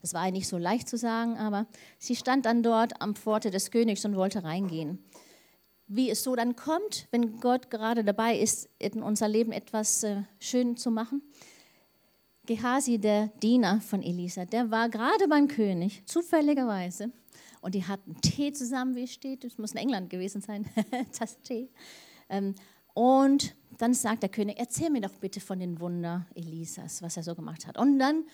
Das 0.00 0.14
war 0.14 0.30
nicht 0.30 0.48
so 0.48 0.56
leicht 0.58 0.88
zu 0.88 0.96
sagen, 0.96 1.36
aber 1.36 1.66
sie 1.98 2.16
stand 2.16 2.46
dann 2.46 2.62
dort 2.62 3.00
am 3.00 3.14
Pforte 3.14 3.50
des 3.50 3.70
Königs 3.70 4.04
und 4.04 4.16
wollte 4.16 4.42
reingehen 4.42 4.98
wie 5.86 6.10
es 6.10 6.22
so 6.22 6.34
dann 6.34 6.56
kommt, 6.56 7.06
wenn 7.10 7.40
Gott 7.40 7.70
gerade 7.70 8.04
dabei 8.04 8.38
ist, 8.38 8.68
in 8.78 9.02
unser 9.02 9.28
Leben 9.28 9.52
etwas 9.52 10.02
äh, 10.02 10.22
schön 10.38 10.76
zu 10.76 10.90
machen. 10.90 11.22
Gehasi, 12.46 12.98
der 12.98 13.28
Diener 13.42 13.80
von 13.80 14.02
Elisa, 14.02 14.44
der 14.44 14.70
war 14.70 14.88
gerade 14.88 15.28
beim 15.28 15.48
König, 15.48 16.02
zufälligerweise. 16.06 17.10
Und 17.60 17.74
die 17.74 17.84
hatten 17.84 18.20
Tee 18.20 18.52
zusammen, 18.52 18.94
wie 18.94 19.04
es 19.04 19.12
steht. 19.12 19.44
Es 19.44 19.56
muss 19.56 19.72
in 19.72 19.78
England 19.78 20.10
gewesen 20.10 20.42
sein, 20.42 20.66
das 21.18 21.40
Tee. 21.40 21.70
Ähm, 22.28 22.54
und 22.92 23.56
dann 23.78 23.94
sagt 23.94 24.22
der 24.22 24.28
König, 24.28 24.58
erzähl 24.58 24.90
mir 24.90 25.00
doch 25.00 25.14
bitte 25.14 25.40
von 25.40 25.58
den 25.58 25.80
Wunder 25.80 26.26
Elisas, 26.34 27.02
was 27.02 27.16
er 27.16 27.22
so 27.22 27.34
gemacht 27.34 27.66
hat. 27.66 27.78
Und 27.78 27.98
dann 27.98 28.24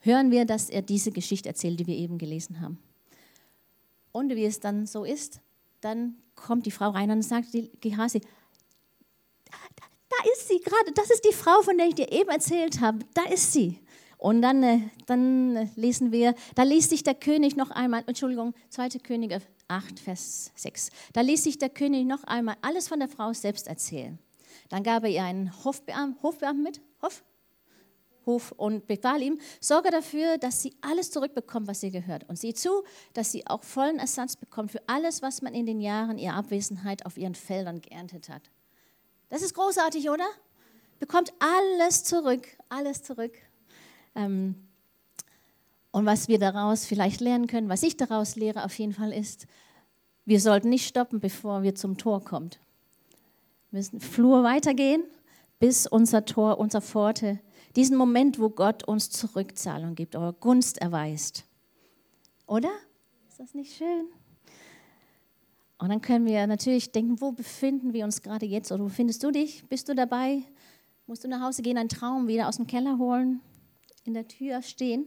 hören 0.00 0.30
wir, 0.30 0.44
dass 0.44 0.68
er 0.68 0.82
diese 0.82 1.12
Geschichte 1.12 1.48
erzählt, 1.48 1.78
die 1.80 1.86
wir 1.86 1.96
eben 1.96 2.18
gelesen 2.18 2.60
haben. 2.60 2.78
Und 4.10 4.34
wie 4.34 4.44
es 4.44 4.60
dann 4.60 4.86
so 4.86 5.04
ist, 5.04 5.40
dann 5.82 6.16
kommt 6.34 6.64
die 6.64 6.70
Frau 6.70 6.90
rein 6.90 7.10
und 7.10 7.22
sagt 7.22 7.48
Gehasi, 7.80 8.20
da 10.08 10.30
ist 10.32 10.48
sie 10.48 10.60
gerade, 10.60 10.92
das 10.94 11.10
ist 11.10 11.24
die 11.24 11.34
Frau, 11.34 11.62
von 11.62 11.76
der 11.76 11.88
ich 11.88 11.94
dir 11.94 12.10
eben 12.10 12.30
erzählt 12.30 12.80
habe, 12.80 13.00
da 13.14 13.24
ist 13.24 13.52
sie. 13.52 13.78
Und 14.18 14.40
dann, 14.40 14.62
äh, 14.62 14.80
dann 15.06 15.68
lesen 15.74 16.12
wir, 16.12 16.34
da 16.54 16.62
ließ 16.62 16.90
sich 16.90 17.02
der 17.02 17.14
König 17.14 17.56
noch 17.56 17.70
einmal, 17.70 18.04
Entschuldigung, 18.06 18.54
2. 18.70 18.90
Könige 19.02 19.42
8, 19.66 19.98
Vers 19.98 20.52
6, 20.54 20.90
da 21.12 21.22
ließ 21.22 21.42
sich 21.42 21.58
der 21.58 21.70
König 21.70 22.06
noch 22.06 22.22
einmal 22.24 22.56
alles 22.62 22.88
von 22.88 23.00
der 23.00 23.08
Frau 23.08 23.32
selbst 23.32 23.66
erzählen. 23.66 24.18
Dann 24.68 24.84
gab 24.84 25.02
er 25.02 25.10
ihr 25.10 25.24
einen 25.24 25.52
Hofbeamten, 25.64 26.22
Hofbeamten 26.22 26.62
mit, 26.62 26.80
Hof, 27.02 27.24
Hof 28.26 28.52
und 28.52 28.86
befahl 28.86 29.22
ihm, 29.22 29.38
sorge 29.60 29.90
dafür, 29.90 30.38
dass 30.38 30.62
sie 30.62 30.74
alles 30.80 31.10
zurückbekommt, 31.10 31.66
was 31.66 31.82
ihr 31.82 31.90
gehört. 31.90 32.28
Und 32.28 32.38
sieh 32.38 32.54
zu, 32.54 32.84
dass 33.12 33.32
sie 33.32 33.46
auch 33.46 33.62
vollen 33.62 33.98
Ersatz 33.98 34.36
bekommt 34.36 34.70
für 34.70 34.82
alles, 34.86 35.22
was 35.22 35.42
man 35.42 35.54
in 35.54 35.66
den 35.66 35.80
Jahren 35.80 36.18
ihrer 36.18 36.34
Abwesenheit 36.34 37.06
auf 37.06 37.16
ihren 37.16 37.34
Feldern 37.34 37.80
geerntet 37.80 38.28
hat. 38.28 38.42
Das 39.28 39.42
ist 39.42 39.54
großartig, 39.54 40.10
oder? 40.10 40.26
Bekommt 41.00 41.32
alles 41.38 42.04
zurück, 42.04 42.46
alles 42.68 43.02
zurück. 43.02 43.32
Ähm, 44.14 44.54
und 45.90 46.06
was 46.06 46.28
wir 46.28 46.38
daraus 46.38 46.84
vielleicht 46.86 47.20
lernen 47.20 47.46
können, 47.46 47.68
was 47.68 47.82
ich 47.82 47.96
daraus 47.96 48.36
lehre 48.36 48.64
auf 48.64 48.78
jeden 48.78 48.92
Fall 48.92 49.12
ist, 49.12 49.46
wir 50.24 50.40
sollten 50.40 50.68
nicht 50.68 50.86
stoppen, 50.86 51.20
bevor 51.20 51.62
wir 51.62 51.74
zum 51.74 51.98
Tor 51.98 52.24
kommen. 52.24 52.50
Wir 53.70 53.78
müssen 53.78 54.00
Flur 54.00 54.44
weitergehen, 54.44 55.02
bis 55.58 55.86
unser 55.86 56.24
Tor, 56.24 56.58
unsere 56.58 56.82
Pforte, 56.82 57.40
diesen 57.76 57.96
Moment, 57.96 58.38
wo 58.38 58.50
Gott 58.50 58.86
uns 58.86 59.10
Zurückzahlung 59.10 59.94
gibt, 59.94 60.16
oder 60.16 60.32
Gunst 60.32 60.78
erweist. 60.78 61.44
Oder? 62.46 62.70
Ist 63.28 63.40
das 63.40 63.54
nicht 63.54 63.76
schön? 63.76 64.06
Und 65.78 65.88
dann 65.88 66.00
können 66.00 66.26
wir 66.26 66.46
natürlich 66.46 66.92
denken, 66.92 67.20
wo 67.20 67.32
befinden 67.32 67.92
wir 67.92 68.04
uns 68.04 68.22
gerade 68.22 68.46
jetzt 68.46 68.70
oder 68.70 68.84
wo 68.84 68.88
findest 68.88 69.24
du 69.24 69.32
dich? 69.32 69.64
Bist 69.68 69.88
du 69.88 69.94
dabei? 69.94 70.42
Musst 71.06 71.24
du 71.24 71.28
nach 71.28 71.40
Hause 71.40 71.62
gehen, 71.62 71.76
einen 71.76 71.88
Traum 71.88 72.28
wieder 72.28 72.46
aus 72.48 72.56
dem 72.56 72.68
Keller 72.68 72.98
holen, 72.98 73.40
in 74.04 74.14
der 74.14 74.28
Tür 74.28 74.62
stehen? 74.62 75.06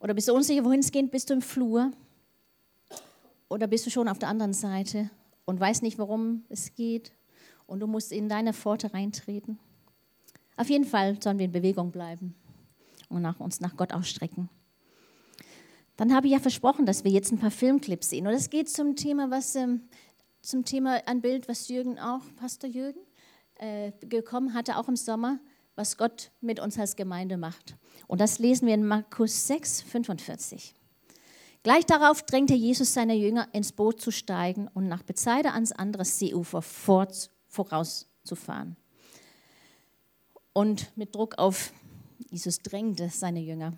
Oder 0.00 0.14
bist 0.14 0.26
du 0.26 0.34
unsicher, 0.34 0.64
wohin 0.64 0.80
es 0.80 0.90
geht? 0.90 1.10
Bist 1.12 1.30
du 1.30 1.34
im 1.34 1.42
Flur? 1.42 1.92
Oder 3.48 3.68
bist 3.68 3.86
du 3.86 3.90
schon 3.90 4.08
auf 4.08 4.18
der 4.18 4.28
anderen 4.28 4.54
Seite 4.54 5.10
und 5.44 5.60
weißt 5.60 5.82
nicht, 5.82 5.98
worum 5.98 6.44
es 6.48 6.74
geht 6.74 7.12
und 7.66 7.78
du 7.78 7.86
musst 7.86 8.10
in 8.10 8.28
deine 8.28 8.52
Pforte 8.52 8.92
reintreten? 8.92 9.60
Auf 10.56 10.68
jeden 10.68 10.84
Fall 10.84 11.20
sollen 11.22 11.38
wir 11.38 11.46
in 11.46 11.52
Bewegung 11.52 11.90
bleiben 11.90 12.34
und 13.08 13.22
nach 13.22 13.40
uns 13.40 13.60
nach 13.60 13.76
Gott 13.76 13.92
ausstrecken. 13.92 14.48
Dann 15.96 16.14
habe 16.14 16.26
ich 16.26 16.32
ja 16.32 16.40
versprochen, 16.40 16.86
dass 16.86 17.04
wir 17.04 17.10
jetzt 17.10 17.32
ein 17.32 17.38
paar 17.38 17.50
Filmclips 17.50 18.10
sehen. 18.10 18.26
Und 18.26 18.32
es 18.32 18.50
geht 18.50 18.68
zum 18.68 18.96
Thema, 18.96 19.30
was 19.30 19.54
ähm, 19.54 19.82
zum 20.40 20.64
Thema 20.64 21.00
ein 21.06 21.20
Bild, 21.20 21.48
was 21.48 21.68
Jürgen 21.68 21.98
auch, 21.98 22.22
Pastor 22.36 22.68
Jürgen, 22.68 23.00
äh, 23.56 23.92
gekommen 24.00 24.54
hatte, 24.54 24.78
auch 24.78 24.88
im 24.88 24.96
Sommer, 24.96 25.38
was 25.76 25.96
Gott 25.96 26.30
mit 26.40 26.60
uns 26.60 26.78
als 26.78 26.96
Gemeinde 26.96 27.36
macht. 27.36 27.76
Und 28.06 28.20
das 28.20 28.38
lesen 28.38 28.66
wir 28.66 28.74
in 28.74 28.86
Markus 28.86 29.46
6, 29.46 29.82
45. 29.82 30.74
Gleich 31.62 31.86
darauf 31.86 32.22
drängte 32.22 32.54
Jesus 32.54 32.92
seine 32.92 33.14
Jünger, 33.14 33.48
ins 33.52 33.72
Boot 33.72 34.00
zu 34.00 34.10
steigen 34.10 34.68
und 34.74 34.88
nach 34.88 35.04
Bethsaida 35.04 35.50
ans 35.50 35.70
andere 35.70 36.04
Seeufer 36.04 36.60
vorauszufahren. 36.60 38.76
Und 40.52 40.96
mit 40.96 41.14
Druck 41.14 41.38
auf 41.38 41.72
Jesus 42.30 42.58
drängte 42.58 43.08
seine 43.08 43.40
Jünger. 43.40 43.74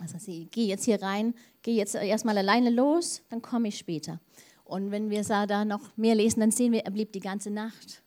Also 0.00 0.18
sie, 0.18 0.48
geh 0.50 0.66
jetzt 0.66 0.84
hier 0.84 1.02
rein, 1.02 1.34
geh 1.62 1.74
jetzt 1.74 1.94
erstmal 1.94 2.38
alleine 2.38 2.70
los, 2.70 3.22
dann 3.30 3.42
komme 3.42 3.68
ich 3.68 3.78
später. 3.78 4.20
Und 4.64 4.90
wenn 4.90 5.10
wir 5.10 5.22
da 5.24 5.64
noch 5.64 5.96
mehr 5.96 6.14
lesen, 6.14 6.40
dann 6.40 6.50
sehen 6.50 6.72
wir, 6.72 6.84
er 6.84 6.90
blieb 6.90 7.12
die 7.12 7.20
ganze 7.20 7.50
Nacht. 7.50 8.02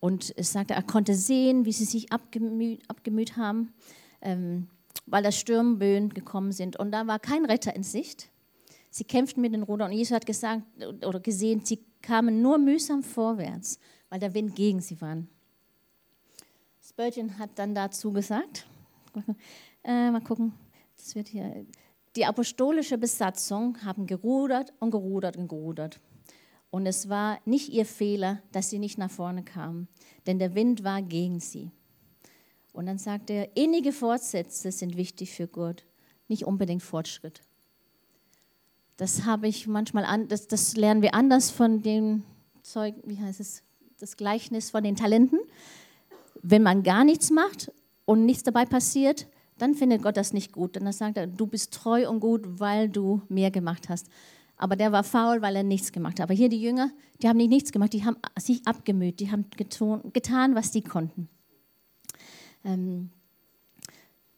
Und 0.00 0.32
es 0.36 0.52
sagte, 0.52 0.74
er 0.74 0.82
konnte 0.82 1.14
sehen, 1.14 1.64
wie 1.64 1.72
sie 1.72 1.84
sich 1.84 2.12
abgemüht, 2.12 2.82
abgemüht 2.88 3.36
haben, 3.36 3.72
ähm, 4.20 4.68
weil 5.06 5.22
da 5.22 5.32
Sturmböen 5.32 6.10
gekommen 6.10 6.52
sind. 6.52 6.78
Und 6.78 6.92
da 6.92 7.06
war 7.06 7.18
kein 7.18 7.44
Retter 7.44 7.74
in 7.74 7.82
Sicht. 7.82 8.30
Sie 8.90 9.04
kämpften 9.04 9.40
mit 9.40 9.54
den 9.54 9.62
Rudern. 9.62 9.90
Und 9.90 9.96
Jesus 9.96 10.14
hat 10.14 10.26
gesagt 10.26 10.62
oder 11.04 11.20
gesehen, 11.20 11.64
sie 11.64 11.80
kamen 12.00 12.42
nur 12.42 12.58
mühsam 12.58 13.02
vorwärts, 13.02 13.80
weil 14.08 14.20
der 14.20 14.34
Wind 14.34 14.54
gegen 14.54 14.80
sie 14.80 15.00
war. 15.00 15.18
Spurgeon 16.98 17.38
hat 17.38 17.50
dann 17.54 17.76
dazu 17.76 18.12
gesagt, 18.12 18.66
äh, 19.84 20.10
mal 20.10 20.20
gucken, 20.20 20.52
das 20.96 21.14
wird 21.14 21.28
hier. 21.28 21.64
Die 22.16 22.26
apostolische 22.26 22.98
Besatzung 22.98 23.78
haben 23.84 24.08
gerudert 24.08 24.72
und 24.80 24.90
gerudert 24.90 25.36
und 25.36 25.46
gerudert. 25.46 26.00
Und 26.70 26.86
es 26.86 27.08
war 27.08 27.38
nicht 27.44 27.68
ihr 27.68 27.86
Fehler, 27.86 28.42
dass 28.50 28.70
sie 28.70 28.80
nicht 28.80 28.98
nach 28.98 29.12
vorne 29.12 29.44
kamen, 29.44 29.86
denn 30.26 30.40
der 30.40 30.56
Wind 30.56 30.82
war 30.82 31.00
gegen 31.00 31.38
sie. 31.38 31.70
Und 32.72 32.86
dann 32.86 32.98
sagt 32.98 33.30
er, 33.30 33.56
innige 33.56 33.92
Fortsätze 33.92 34.72
sind 34.72 34.96
wichtig 34.96 35.30
für 35.30 35.46
Gott, 35.46 35.86
nicht 36.26 36.46
unbedingt 36.46 36.82
Fortschritt. 36.82 37.42
Das 38.96 39.24
habe 39.24 39.46
ich 39.46 39.68
manchmal 39.68 40.04
an, 40.04 40.26
das, 40.26 40.48
das 40.48 40.76
lernen 40.76 41.02
wir 41.02 41.14
anders 41.14 41.52
von 41.52 41.80
dem 41.80 42.24
Zeug, 42.64 42.96
wie 43.04 43.20
heißt 43.20 43.38
es, 43.38 43.62
das 44.00 44.16
Gleichnis 44.16 44.70
von 44.70 44.82
den 44.82 44.96
Talenten. 44.96 45.38
Wenn 46.42 46.62
man 46.62 46.82
gar 46.82 47.04
nichts 47.04 47.30
macht 47.30 47.72
und 48.04 48.24
nichts 48.24 48.42
dabei 48.42 48.64
passiert, 48.64 49.26
dann 49.58 49.74
findet 49.74 50.02
Gott 50.02 50.16
das 50.16 50.32
nicht 50.32 50.52
gut. 50.52 50.76
Dann 50.76 50.90
sagt 50.92 51.16
er, 51.16 51.26
du 51.26 51.46
bist 51.46 51.74
treu 51.74 52.08
und 52.08 52.20
gut, 52.20 52.60
weil 52.60 52.88
du 52.88 53.22
mehr 53.28 53.50
gemacht 53.50 53.88
hast. 53.88 54.08
Aber 54.56 54.76
der 54.76 54.92
war 54.92 55.04
faul, 55.04 55.40
weil 55.42 55.56
er 55.56 55.62
nichts 55.62 55.92
gemacht 55.92 56.18
hat. 56.18 56.24
Aber 56.24 56.34
hier 56.34 56.48
die 56.48 56.60
Jünger, 56.60 56.90
die 57.22 57.28
haben 57.28 57.36
nicht 57.36 57.50
nichts 57.50 57.72
gemacht, 57.72 57.92
die 57.92 58.04
haben 58.04 58.16
sich 58.38 58.66
abgemüht, 58.66 59.20
die 59.20 59.30
haben 59.30 59.46
getan, 60.12 60.54
was 60.54 60.72
sie 60.72 60.82
konnten. 60.82 61.28
Ähm, 62.64 63.10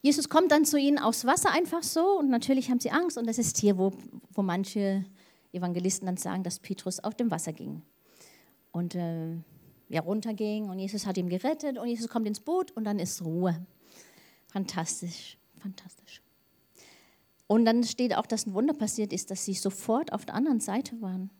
Jesus 0.03 0.29
kommt 0.29 0.51
dann 0.51 0.65
zu 0.65 0.79
ihnen 0.79 0.99
aufs 0.99 1.27
Wasser 1.27 1.53
einfach 1.53 1.83
so 1.83 2.19
und 2.19 2.31
natürlich 2.31 2.71
haben 2.71 2.81
sie 2.81 2.91
Angst 2.91 3.19
und 3.19 3.27
das 3.27 3.39
ist 3.39 3.59
hier, 3.59 3.77
wo, 3.77 3.93
wo 4.33 4.43
manche 4.43 5.05
Evangelisten 5.53 6.07
dann 6.07 6.17
sagen, 6.17 6.43
dass 6.43 6.59
Petrus 6.59 7.01
auf 7.01 7.15
dem 7.15 7.31
Wasser 7.31 7.53
ging 7.53 7.83
und 8.73 8.95
äh, 8.95 9.37
ja, 9.91 10.01
runterging 10.01 10.71
und 10.71 10.79
Jesus 10.79 11.05
hat 11.05 11.19
ihn 11.19 11.29
gerettet 11.29 11.77
und 11.77 11.89
Jesus 11.89 12.09
kommt 12.09 12.27
ins 12.27 12.41
Boot 12.41 12.71
und 12.71 12.85
dann 12.85 12.99
ist 12.99 13.23
Ruhe. 13.23 13.67
Fantastisch, 14.47 15.37
fantastisch. 15.59 16.23
Und 17.49 17.65
dann 17.65 17.83
steht 17.83 18.17
auch, 18.17 18.27
dass 18.27 18.47
ein 18.47 18.55
Wunder 18.55 18.73
passiert 18.73 19.13
ist, 19.13 19.33
dass 19.33 19.45
sie 19.45 19.55
sofort 19.55 20.13
auf 20.13 20.25
der 20.25 20.37
anderen 20.37 20.61
Seite 20.61 21.01
waren. 21.03 21.31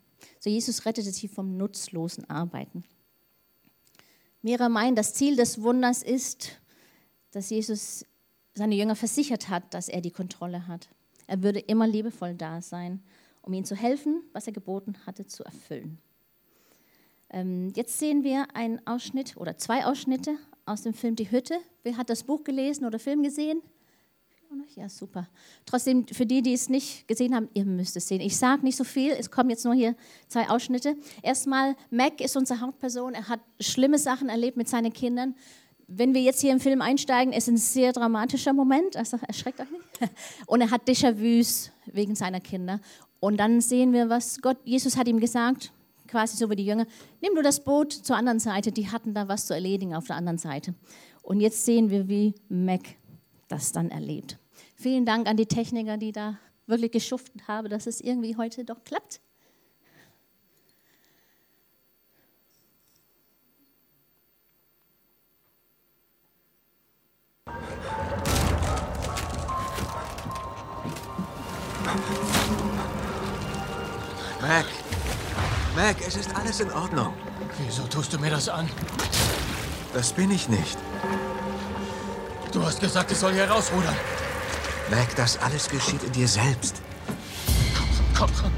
So 0.41 0.51
Jesus 0.51 0.85
rettete 0.85 1.13
sie 1.13 1.29
vom 1.29 1.57
nutzlosen 1.57 2.29
Arbeiten. 2.29 2.85
Mehrere 4.43 4.69
meinen, 4.69 4.97
das 4.97 5.15
Ziel 5.15 5.37
des 5.37 5.63
Wunders 5.63 6.03
ist, 6.03 6.61
dass 7.31 7.51
Jesus 7.51 8.05
seine 8.55 8.75
Jünger 8.75 8.97
versichert 8.97 9.49
hat, 9.49 9.73
dass 9.73 9.89
er 9.89 10.01
die 10.01 10.11
Kontrolle 10.11 10.67
hat. 10.67 10.89
Er 11.29 11.45
würde 11.45 11.61
immer 11.61 11.87
liebevoll 11.87 12.35
da 12.35 12.61
sein, 12.61 13.01
um 13.43 13.53
ihnen 13.53 13.65
zu 13.65 13.77
helfen, 13.77 14.25
was 14.33 14.49
er 14.49 14.53
geboten 14.53 14.97
hatte, 15.07 15.27
zu 15.27 15.45
erfüllen. 15.45 15.99
Ähm, 17.31 17.73
jetzt 17.75 17.99
sehen 17.99 18.25
wir 18.25 18.47
einen 18.55 18.85
Ausschnitt 18.87 19.37
oder 19.37 19.57
zwei 19.57 19.87
Ausschnitte 19.87 20.37
aus 20.67 20.83
dem 20.83 20.95
Film 20.95 21.17
Die 21.17 21.31
Hütte. 21.31 21.59
Wer 21.83 21.97
hat 21.97 22.11
das 22.11 22.25
Buch 22.25 22.45
gelesen 22.45 22.85
oder 22.85 22.99
Film 22.99 23.23
gesehen? 23.23 23.63
Ja, 24.77 24.89
super. 24.89 25.29
Trotzdem, 25.67 26.07
für 26.07 26.27
die, 26.27 26.43
die 26.43 26.53
es 26.53 26.69
nicht 26.69 27.07
gesehen 27.07 27.35
haben, 27.35 27.49
ihr 27.55 27.65
müsst 27.65 27.97
es 27.97 28.09
sehen. 28.09 28.21
Ich 28.21 28.37
sage 28.37 28.63
nicht 28.63 28.77
so 28.77 28.85
viel, 28.85 29.13
es 29.13 29.31
kommen 29.31 29.51
jetzt 29.51 29.65
nur 29.65 29.75
hier 29.75 29.97
zwei 30.29 30.49
Ausschnitte. 30.49 30.97
Erstmal, 31.23 31.77
Mac 31.91 32.21
ist 32.21 32.37
unsere 32.37 32.61
Hauptperson. 32.61 33.15
Er 33.15 33.29
hat 33.29 33.41
schlimme 33.61 33.99
Sachen 33.99 34.29
erlebt 34.29 34.57
mit 34.57 34.69
seinen 34.69 34.93
Kindern. 34.93 35.35
Wenn 35.87 36.15
wir 36.15 36.23
jetzt 36.23 36.41
hier 36.41 36.53
im 36.53 36.61
Film 36.61 36.83
einsteigen, 36.83 37.33
ist 37.33 37.49
ein 37.49 37.57
sehr 37.57 37.93
dramatischer 37.93 38.53
Moment, 38.53 38.97
also 38.97 39.19
erschreckt 39.27 39.61
euch 39.61 39.71
nicht. 39.71 39.85
Und 40.47 40.61
er 40.61 40.71
hat 40.71 40.89
Déjà-vus 40.89 41.71
wegen 41.87 42.15
seiner 42.15 42.41
Kinder. 42.41 42.81
Und 43.19 43.39
dann 43.39 43.61
sehen 43.61 43.93
wir, 43.93 44.09
was 44.09 44.41
Gott, 44.41 44.59
Jesus 44.65 44.97
hat 44.97 45.09
ihm 45.09 45.19
gesagt, 45.19 45.73
quasi 46.11 46.37
so 46.37 46.51
wie 46.51 46.57
die 46.57 46.67
Jünger, 46.67 46.87
nimm 47.21 47.35
du 47.35 47.43
das 47.43 47.63
Boot 47.63 47.93
zur 47.93 48.17
anderen 48.17 48.41
Seite, 48.41 48.73
die 48.73 48.91
hatten 48.91 49.15
da 49.15 49.29
was 49.29 49.47
zu 49.47 49.55
erledigen 49.55 49.95
auf 49.95 50.07
der 50.07 50.17
anderen 50.17 50.39
Seite. 50.39 50.75
Und 51.23 51.41
jetzt 51.41 51.65
sehen 51.65 51.91
wir, 51.91 52.09
wie 52.09 52.35
Mac 52.49 52.83
das 53.49 53.73
dann 53.73 53.91
erlebt. 53.91 54.39
Vielen 54.75 55.07
Dank 55.07 55.29
an 55.29 55.37
die 55.37 55.47
Techniker, 55.47 55.97
die 55.97 56.13
da 56.13 56.39
wirklich 56.67 56.93
geschuftet 56.93 57.49
haben, 57.49 57.69
dass 57.69 57.87
es 57.87 58.01
irgendwie 58.01 58.37
heute 58.37 58.65
doch 58.65 58.85
klappt. 58.85 59.21
Mac, 75.91 76.07
es 76.07 76.15
ist 76.15 76.37
alles 76.37 76.61
in 76.61 76.71
Ordnung. 76.71 77.13
Wieso 77.59 77.83
tust 77.83 78.13
du 78.13 78.19
mir 78.21 78.31
das 78.31 78.49
an? 78.49 78.71
Das 79.93 80.13
bin 80.13 80.31
ich 80.31 80.49
nicht. 80.49 80.79
Du 82.53 82.65
hast 82.65 82.79
gesagt, 82.79 83.11
ich 83.11 83.19
soll 83.19 83.33
hier 83.33 83.51
rausrudern. 83.51 83.97
Mac, 84.89 85.17
das 85.17 85.37
alles 85.39 85.69
geschieht 85.69 86.05
in 86.05 86.13
dir 86.13 86.29
selbst. 86.29 86.77
Komm, 88.17 88.31
komm. 88.41 88.53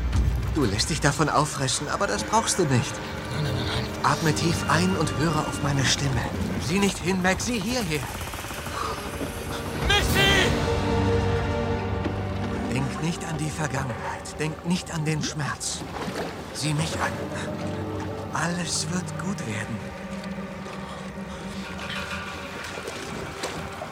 Du 0.55 0.67
lässt 0.67 0.91
dich 0.91 1.01
davon 1.01 1.31
auffressen, 1.31 1.89
aber 1.89 2.07
das 2.07 2.23
brauchst 2.23 2.59
du 2.59 2.65
nicht. 2.65 2.93
Nein, 3.33 3.45
nein, 3.45 3.55
nein, 3.55 3.67
nein. 3.67 4.13
Atme 4.13 4.35
tief 4.35 4.69
ein 4.69 4.95
und 4.97 5.17
höre 5.17 5.39
auf 5.49 5.63
meine 5.63 5.87
Stimme. 5.87 6.21
Sieh 6.69 6.81
nicht 6.81 6.99
hin, 6.99 7.23
Mac, 7.23 7.41
sieh 7.41 7.59
hierher. 7.59 8.03
Vergangenheit. 13.53 14.39
Denk 14.39 14.67
nicht 14.67 14.93
an 14.93 15.05
den 15.05 15.23
Schmerz. 15.23 15.81
Sieh 16.55 16.75
mich 16.75 16.95
an. 17.01 17.13
Alles 18.33 18.91
wird 18.91 19.07
gut 19.19 19.39
werden. 19.47 19.77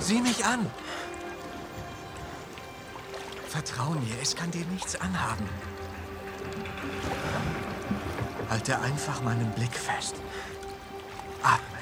Sieh 0.00 0.20
mich 0.20 0.44
an. 0.44 0.70
Vertrau 3.48 3.90
mir, 3.90 4.14
es 4.22 4.34
kann 4.34 4.50
dir 4.50 4.64
nichts 4.66 5.00
anhaben. 5.00 5.48
Halte 8.48 8.80
einfach 8.80 9.22
meinen 9.22 9.50
Blick 9.52 9.74
fest. 9.74 10.16
Atme. 11.42 11.78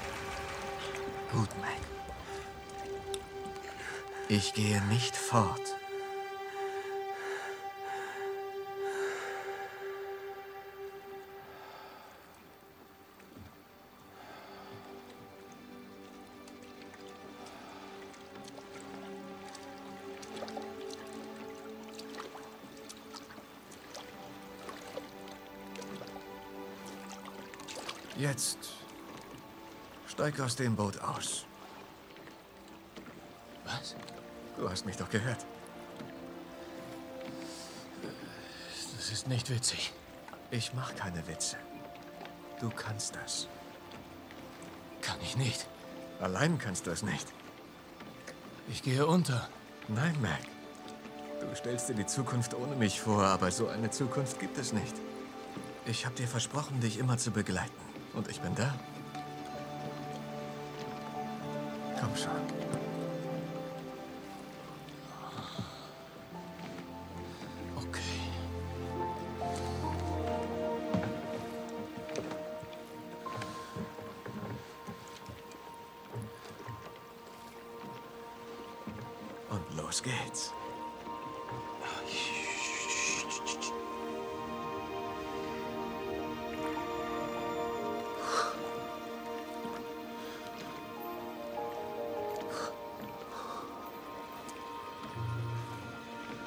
Gut, 1.32 1.48
Mac. 1.60 1.70
Ich 4.28 4.52
gehe 4.52 4.82
nicht 4.82 5.16
fort. 5.16 5.77
Jetzt 28.38 28.68
steig 30.06 30.38
aus 30.38 30.54
dem 30.54 30.76
Boot 30.76 31.00
aus. 31.00 31.44
Was? 33.64 33.96
Du 34.56 34.70
hast 34.70 34.86
mich 34.86 34.96
doch 34.96 35.10
gehört. 35.10 35.44
Das 38.96 39.10
ist 39.10 39.26
nicht 39.26 39.50
witzig. 39.50 39.92
Ich 40.52 40.72
mach 40.72 40.94
keine 40.94 41.26
Witze. 41.26 41.56
Du 42.60 42.70
kannst 42.70 43.16
das. 43.16 43.48
Kann 45.02 45.18
ich 45.20 45.36
nicht. 45.36 45.66
Allein 46.20 46.58
kannst 46.58 46.86
du 46.86 46.92
es 46.92 47.02
nicht. 47.02 47.26
Ich 48.68 48.84
gehe 48.84 49.04
unter. 49.04 49.48
Nein, 49.88 50.14
Mac. 50.22 50.38
Du 51.40 51.56
stellst 51.56 51.88
dir 51.88 51.94
die 51.94 52.06
Zukunft 52.06 52.54
ohne 52.54 52.76
mich 52.76 53.00
vor, 53.00 53.24
aber 53.24 53.50
so 53.50 53.66
eine 53.66 53.90
Zukunft 53.90 54.38
gibt 54.38 54.58
es 54.58 54.72
nicht. 54.72 54.94
Ich 55.86 56.06
habe 56.06 56.14
dir 56.14 56.28
versprochen, 56.28 56.80
dich 56.80 57.00
immer 57.00 57.18
zu 57.18 57.32
begleiten. 57.32 57.87
Und 58.14 58.28
ich 58.28 58.40
bin 58.40 58.54
da. 58.54 58.74
Komm 62.00 62.16
schon. 62.16 62.57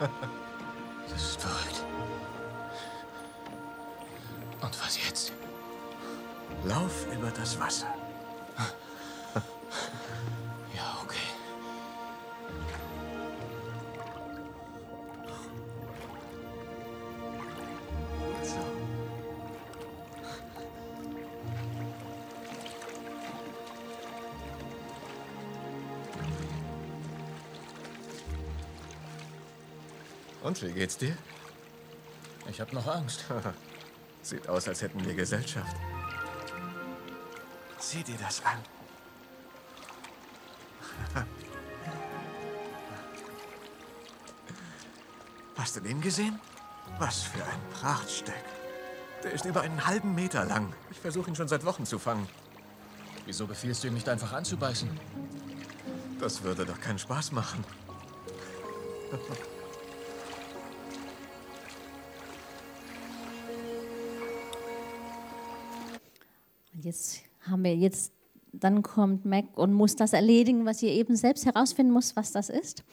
Das 1.10 1.22
ist 1.22 1.42
verrückt. 1.42 1.84
Und 4.62 4.86
was 4.86 5.06
jetzt? 5.06 5.34
Lauf 6.64 7.06
über 7.14 7.30
das 7.32 7.60
Wasser. 7.60 7.94
Und 30.52 30.62
wie 30.64 30.74
geht's 30.74 30.98
dir? 30.98 31.16
Ich 32.50 32.60
habe 32.60 32.76
noch 32.76 32.86
Angst. 32.86 33.24
Sieht 34.22 34.50
aus, 34.50 34.68
als 34.68 34.82
hätten 34.82 35.06
wir 35.06 35.14
Gesellschaft. 35.14 35.78
Sieh 37.80 38.04
dir 38.04 38.18
das 38.18 38.44
an. 38.44 38.58
Hast 45.56 45.78
du 45.78 45.80
den 45.80 46.02
gesehen? 46.02 46.38
Was 47.00 47.22
für 47.22 47.46
ein 47.46 47.62
Prachtstück. 47.72 48.34
Der 49.24 49.32
ist 49.32 49.46
über 49.46 49.62
einen 49.62 49.88
halben 49.88 50.14
Meter 50.14 50.44
lang. 50.44 50.74
Ich 50.90 51.00
versuche 51.00 51.30
ihn 51.30 51.36
schon 51.38 51.48
seit 51.48 51.64
Wochen 51.64 51.86
zu 51.86 51.98
fangen. 51.98 52.28
Wieso 53.26 53.48
befiehlst 53.48 53.86
du 53.86 53.88
ihm 53.88 53.94
nicht 53.94 54.10
einfach 54.10 54.34
anzubeißen? 54.34 54.90
Das 56.20 56.44
würde 56.44 56.66
doch 56.66 56.82
keinen 56.82 57.00
Spaß 57.00 57.32
machen. 57.32 57.64
jetzt 66.82 67.22
haben 67.42 67.64
wir 67.64 67.76
jetzt, 67.76 68.14
dann 68.52 68.84
kommt 68.84 69.26
Mac 69.26 69.58
und 69.58 69.74
muss 69.74 69.96
das 69.96 70.14
erledigen, 70.14 70.66
was 70.66 70.84
ihr 70.84 70.92
eben 70.92 71.16
selbst 71.16 71.46
herausfinden 71.46 71.94
muss, 71.94 72.16
was 72.16 72.32
das 72.32 72.50
ist. 72.50 72.84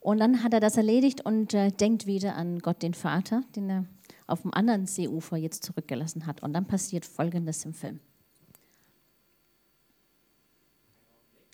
Und 0.00 0.18
dann 0.20 0.42
hat 0.42 0.54
er 0.54 0.60
das 0.60 0.76
erledigt 0.76 1.24
und 1.24 1.54
äh, 1.54 1.70
denkt 1.70 2.06
wieder 2.06 2.36
an 2.36 2.60
Gott, 2.60 2.82
den 2.82 2.94
Vater, 2.94 3.42
den 3.56 3.70
er 3.70 3.84
auf 4.26 4.42
dem 4.42 4.54
anderen 4.54 4.86
Seeufer 4.86 5.36
jetzt 5.36 5.64
zurückgelassen 5.64 6.26
hat. 6.26 6.42
Und 6.42 6.52
dann 6.52 6.66
passiert 6.66 7.04
Folgendes 7.04 7.64
im 7.64 7.74
Film. 7.74 8.00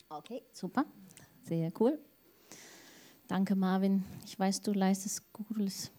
Okay, 0.09 0.43
super. 0.53 0.85
Sehr 1.45 1.73
cool. 1.81 1.99
Danke, 3.27 3.57
Marvin. 3.57 4.05
Ich 4.25 4.39
weiß, 4.39 4.61
du 4.61 4.73
leistest 4.73 5.33
Gutes. 5.33 5.91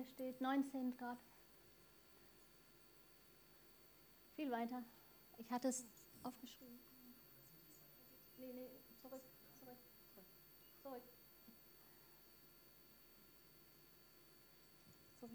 Hier 0.00 0.08
steht 0.08 0.40
19 0.40 0.96
Grad. 0.96 1.18
Viel 4.34 4.50
weiter. 4.50 4.82
Ich 5.36 5.50
hatte 5.50 5.68
es 5.68 5.84
aufgeschrieben. 6.22 6.78
Nee, 8.38 8.50
nee, 8.54 8.70
zurück, 9.02 9.20
zurück, 9.58 9.76
zurück, 10.14 10.26
zurück. 10.82 11.02
Zurück. 15.20 15.32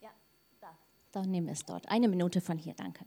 Ja, 0.00 0.10
da. 0.60 0.76
Dann 1.12 1.30
nehmen 1.30 1.46
wir 1.46 1.52
es 1.52 1.64
dort. 1.64 1.88
Eine 1.88 2.08
Minute 2.08 2.40
von 2.40 2.58
hier, 2.58 2.74
danke. 2.74 3.04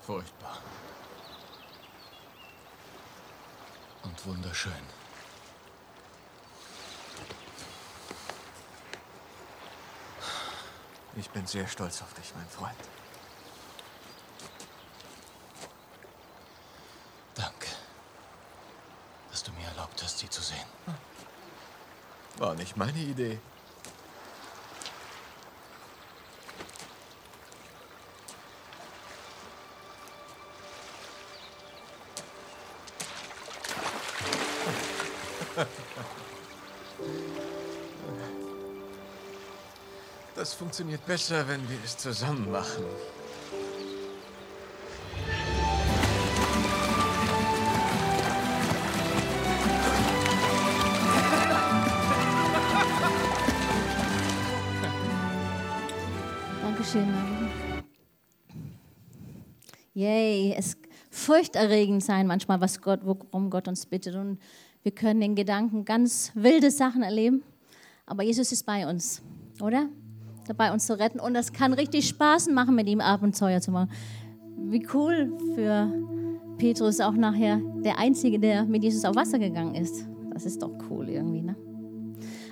Furchtbar. 0.00 0.60
Und 4.02 4.26
wunderschön. 4.26 5.01
Ich 11.16 11.28
bin 11.30 11.46
sehr 11.46 11.68
stolz 11.68 12.00
auf 12.02 12.14
dich, 12.14 12.32
mein 12.34 12.48
Freund. 12.48 12.76
Danke, 17.34 17.68
dass 19.30 19.42
du 19.42 19.52
mir 19.52 19.66
erlaubt 19.66 20.02
hast, 20.02 20.18
sie 20.18 20.28
zu 20.28 20.42
sehen. 20.42 20.66
War 22.38 22.54
nicht 22.54 22.76
meine 22.76 22.98
Idee. 22.98 23.38
Funktioniert 40.62 41.04
besser, 41.04 41.48
wenn 41.48 41.60
wir 41.68 41.76
es 41.84 41.96
zusammen 41.96 42.48
machen. 42.52 42.84
Dankeschön, 56.62 57.10
Marvin. 57.10 57.48
Yay, 59.94 60.54
es 60.56 60.76
furchterregend 61.10 62.04
sein 62.04 62.28
manchmal, 62.28 62.60
was 62.60 62.80
Gott, 62.80 63.00
worum 63.02 63.50
Gott 63.50 63.66
uns 63.66 63.84
bittet. 63.86 64.14
Und 64.14 64.38
wir 64.84 64.92
können 64.92 65.22
in 65.22 65.34
Gedanken 65.34 65.84
ganz 65.84 66.30
wilde 66.36 66.70
Sachen 66.70 67.02
erleben. 67.02 67.42
Aber 68.06 68.22
Jesus 68.22 68.52
ist 68.52 68.64
bei 68.64 68.88
uns, 68.88 69.22
oder? 69.60 69.88
Dabei 70.46 70.72
uns 70.72 70.86
zu 70.86 70.98
retten. 70.98 71.20
Und 71.20 71.34
das 71.34 71.52
kann 71.52 71.72
richtig 71.72 72.08
Spaß 72.08 72.48
machen, 72.48 72.74
mit 72.74 72.88
ihm 72.88 73.00
Abenteuer 73.00 73.60
zu 73.60 73.70
machen. 73.70 73.90
Wie 74.56 74.86
cool 74.92 75.36
für 75.54 75.92
Petrus 76.58 77.00
auch 77.00 77.14
nachher 77.14 77.60
der 77.84 77.98
Einzige, 77.98 78.38
der 78.38 78.64
mit 78.64 78.84
Jesus 78.84 79.04
auf 79.04 79.16
Wasser 79.16 79.38
gegangen 79.38 79.74
ist. 79.74 80.06
Das 80.32 80.46
ist 80.46 80.62
doch 80.62 80.72
cool 80.90 81.08
irgendwie, 81.08 81.42
ne? 81.42 81.56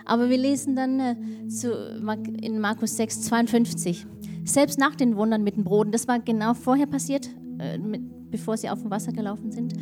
Aber 0.05 0.29
wir 0.29 0.39
lesen 0.39 0.75
dann 0.75 0.99
äh, 0.99 1.15
in 2.43 2.59
Markus 2.59 2.97
6, 2.97 3.23
52. 3.23 4.07
Selbst 4.45 4.79
nach 4.79 4.97
den 4.97 5.17
Wundern 5.17 5.45
mit 5.45 5.57
den 5.57 5.63
Broten, 5.63 5.93
das 5.93 6.09
war 6.09 6.19
genau 6.19 6.55
vorher 6.55 6.87
passiert, 6.87 7.29
äh, 7.59 7.79
bevor 8.31 8.57
sie 8.57 8.71
auf 8.71 8.81
dem 8.81 8.91
Wasser 8.91 9.13
gelaufen 9.13 9.53
sind. 9.53 9.75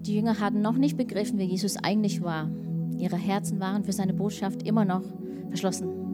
Die 0.00 0.16
Jünger 0.16 0.40
hatten 0.40 0.60
noch 0.60 0.76
nicht 0.76 0.96
begriffen, 0.96 1.38
wer 1.38 1.46
Jesus 1.46 1.76
eigentlich 1.76 2.22
war. 2.22 2.50
Ihre 2.98 3.16
Herzen 3.16 3.60
waren 3.60 3.84
für 3.84 3.92
seine 3.92 4.14
Botschaft 4.14 4.62
immer 4.64 4.84
noch 4.84 5.02
verschlossen. 5.50 6.05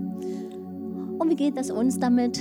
Und 1.23 1.31
wie 1.31 1.37
geht 1.37 1.57
das 1.57 1.71
uns 1.71 2.01
damit? 2.01 2.41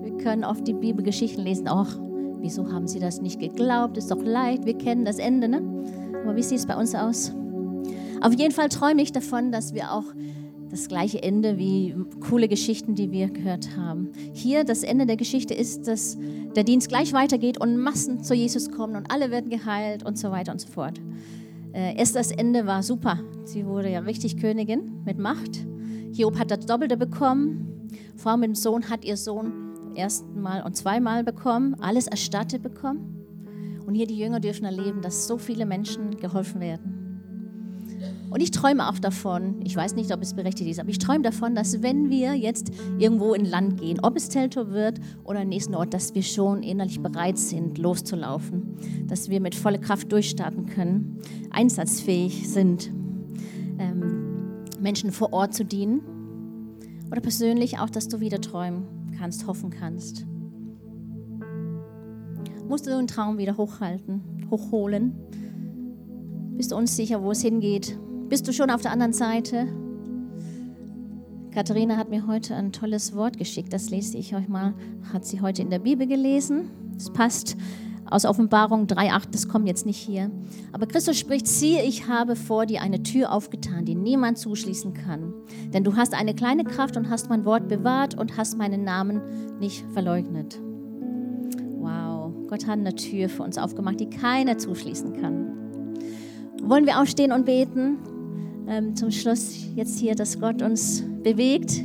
Wir 0.00 0.16
können 0.16 0.44
oft 0.44 0.66
die 0.66 0.72
Bibelgeschichten 0.72 1.44
lesen. 1.44 1.68
Ach, 1.68 1.98
wieso 2.38 2.72
haben 2.72 2.88
sie 2.88 2.98
das 2.98 3.20
nicht 3.20 3.38
geglaubt? 3.38 3.98
Ist 3.98 4.10
doch 4.10 4.22
leicht, 4.22 4.64
wir 4.64 4.78
kennen 4.78 5.04
das 5.04 5.18
Ende, 5.18 5.46
ne? 5.46 5.60
Aber 6.22 6.34
wie 6.34 6.42
sieht 6.42 6.56
es 6.56 6.64
bei 6.64 6.74
uns 6.74 6.94
aus? 6.94 7.34
Auf 8.22 8.32
jeden 8.32 8.52
Fall 8.52 8.70
träume 8.70 9.02
ich 9.02 9.12
davon, 9.12 9.52
dass 9.52 9.74
wir 9.74 9.92
auch 9.92 10.04
das 10.70 10.88
gleiche 10.88 11.22
Ende 11.22 11.58
wie 11.58 11.94
coole 12.26 12.48
Geschichten, 12.48 12.94
die 12.94 13.12
wir 13.12 13.28
gehört 13.28 13.76
haben. 13.76 14.08
Hier 14.32 14.64
das 14.64 14.84
Ende 14.84 15.04
der 15.04 15.18
Geschichte 15.18 15.52
ist, 15.52 15.86
dass 15.86 16.16
der 16.56 16.64
Dienst 16.64 16.88
gleich 16.88 17.12
weitergeht 17.12 17.60
und 17.60 17.76
Massen 17.76 18.24
zu 18.24 18.32
Jesus 18.32 18.70
kommen 18.70 18.96
und 18.96 19.12
alle 19.12 19.30
werden 19.30 19.50
geheilt 19.50 20.02
und 20.02 20.16
so 20.16 20.30
weiter 20.30 20.52
und 20.52 20.62
so 20.62 20.68
fort. 20.68 20.98
Äh, 21.74 21.96
Esthers 21.96 22.30
Ende 22.30 22.64
war 22.64 22.82
super. 22.82 23.20
Sie 23.44 23.66
wurde 23.66 23.90
ja 23.90 24.00
richtig 24.00 24.38
Königin 24.38 25.02
mit 25.04 25.18
Macht. 25.18 25.66
Hiob 26.14 26.38
hat 26.38 26.50
das 26.50 26.64
Doppelte 26.64 26.96
bekommen. 26.96 27.73
Frau 28.16 28.36
mit 28.36 28.48
dem 28.48 28.54
Sohn 28.54 28.88
hat 28.88 29.04
ihr 29.04 29.16
Sohn 29.16 29.52
erstmal 29.94 30.62
und 30.62 30.76
zweimal 30.76 31.24
bekommen, 31.24 31.76
alles 31.80 32.06
erstattet 32.06 32.62
bekommen. 32.62 33.82
Und 33.86 33.94
hier 33.94 34.06
die 34.06 34.18
Jünger 34.18 34.40
dürfen 34.40 34.64
erleben, 34.64 35.02
dass 35.02 35.26
so 35.26 35.38
viele 35.38 35.66
Menschen 35.66 36.16
geholfen 36.16 36.60
werden. 36.60 37.04
Und 38.30 38.40
ich 38.40 38.50
träume 38.50 38.88
auch 38.88 38.98
davon, 38.98 39.60
ich 39.62 39.76
weiß 39.76 39.94
nicht, 39.94 40.12
ob 40.12 40.20
es 40.20 40.34
berechtigt 40.34 40.68
ist, 40.68 40.80
aber 40.80 40.88
ich 40.88 40.98
träume 40.98 41.22
davon, 41.22 41.54
dass 41.54 41.82
wenn 41.82 42.10
wir 42.10 42.34
jetzt 42.34 42.72
irgendwo 42.98 43.34
in 43.34 43.44
Land 43.44 43.80
gehen, 43.80 44.00
ob 44.02 44.16
es 44.16 44.28
Teltor 44.28 44.72
wird 44.72 44.98
oder 45.22 45.42
im 45.42 45.48
nächsten 45.48 45.74
Ort, 45.74 45.94
dass 45.94 46.14
wir 46.14 46.22
schon 46.22 46.62
innerlich 46.62 47.00
bereit 47.00 47.38
sind, 47.38 47.78
loszulaufen, 47.78 48.76
dass 49.06 49.28
wir 49.28 49.40
mit 49.40 49.54
voller 49.54 49.78
Kraft 49.78 50.10
durchstarten 50.10 50.66
können, 50.66 51.20
einsatzfähig 51.50 52.48
sind, 52.48 52.90
ähm, 53.78 54.64
Menschen 54.80 55.12
vor 55.12 55.32
Ort 55.32 55.54
zu 55.54 55.64
dienen 55.64 56.00
oder 57.14 57.20
persönlich 57.20 57.78
auch, 57.78 57.90
dass 57.90 58.08
du 58.08 58.18
wieder 58.18 58.40
träumen 58.40 58.88
kannst, 59.16 59.46
hoffen 59.46 59.70
kannst. 59.70 60.26
Musst 62.68 62.88
du 62.88 62.90
den 62.90 63.06
Traum 63.06 63.38
wieder 63.38 63.56
hochhalten, 63.56 64.48
hochholen? 64.50 65.14
Bist 66.56 66.72
du 66.72 66.76
unsicher, 66.76 67.22
wo 67.22 67.30
es 67.30 67.40
hingeht? 67.40 67.96
Bist 68.28 68.48
du 68.48 68.52
schon 68.52 68.68
auf 68.68 68.82
der 68.82 68.90
anderen 68.90 69.12
Seite? 69.12 69.68
Katharina 71.52 71.96
hat 71.96 72.10
mir 72.10 72.26
heute 72.26 72.56
ein 72.56 72.72
tolles 72.72 73.14
Wort 73.14 73.38
geschickt, 73.38 73.72
das 73.72 73.90
lese 73.90 74.18
ich 74.18 74.34
euch 74.34 74.48
mal. 74.48 74.74
Hat 75.12 75.24
sie 75.24 75.40
heute 75.40 75.62
in 75.62 75.70
der 75.70 75.78
Bibel 75.78 76.08
gelesen. 76.08 76.68
Es 76.96 77.12
passt 77.12 77.56
aus 78.10 78.24
Offenbarung 78.24 78.86
3,8, 78.86 79.28
das 79.32 79.48
kommt 79.48 79.66
jetzt 79.66 79.86
nicht 79.86 79.98
hier. 79.98 80.30
Aber 80.72 80.86
Christus 80.86 81.18
spricht: 81.18 81.46
Siehe, 81.46 81.82
ich 81.82 82.08
habe 82.08 82.36
vor 82.36 82.66
dir 82.66 82.82
eine 82.82 83.02
Tür 83.02 83.32
aufgetan, 83.32 83.84
die 83.84 83.94
niemand 83.94 84.38
zuschließen 84.38 84.94
kann. 84.94 85.32
Denn 85.72 85.84
du 85.84 85.96
hast 85.96 86.14
eine 86.14 86.34
kleine 86.34 86.64
Kraft 86.64 86.96
und 86.96 87.10
hast 87.10 87.28
mein 87.28 87.44
Wort 87.44 87.68
bewahrt 87.68 88.18
und 88.18 88.36
hast 88.36 88.58
meinen 88.58 88.84
Namen 88.84 89.20
nicht 89.60 89.84
verleugnet. 89.92 90.58
Wow, 91.78 92.32
Gott 92.48 92.66
hat 92.66 92.78
eine 92.78 92.94
Tür 92.94 93.28
für 93.28 93.42
uns 93.42 93.58
aufgemacht, 93.58 94.00
die 94.00 94.10
keiner 94.10 94.58
zuschließen 94.58 95.20
kann. 95.20 95.50
Wollen 96.62 96.86
wir 96.86 97.00
aufstehen 97.00 97.32
und 97.32 97.44
beten? 97.44 97.98
ähm, 98.68 98.96
zum 98.96 99.10
Schluss 99.10 99.54
jetzt 99.74 99.98
hier, 99.98 100.14
dass 100.14 100.40
Gott 100.40 100.62
uns 100.62 101.04
bewegt. 101.22 101.84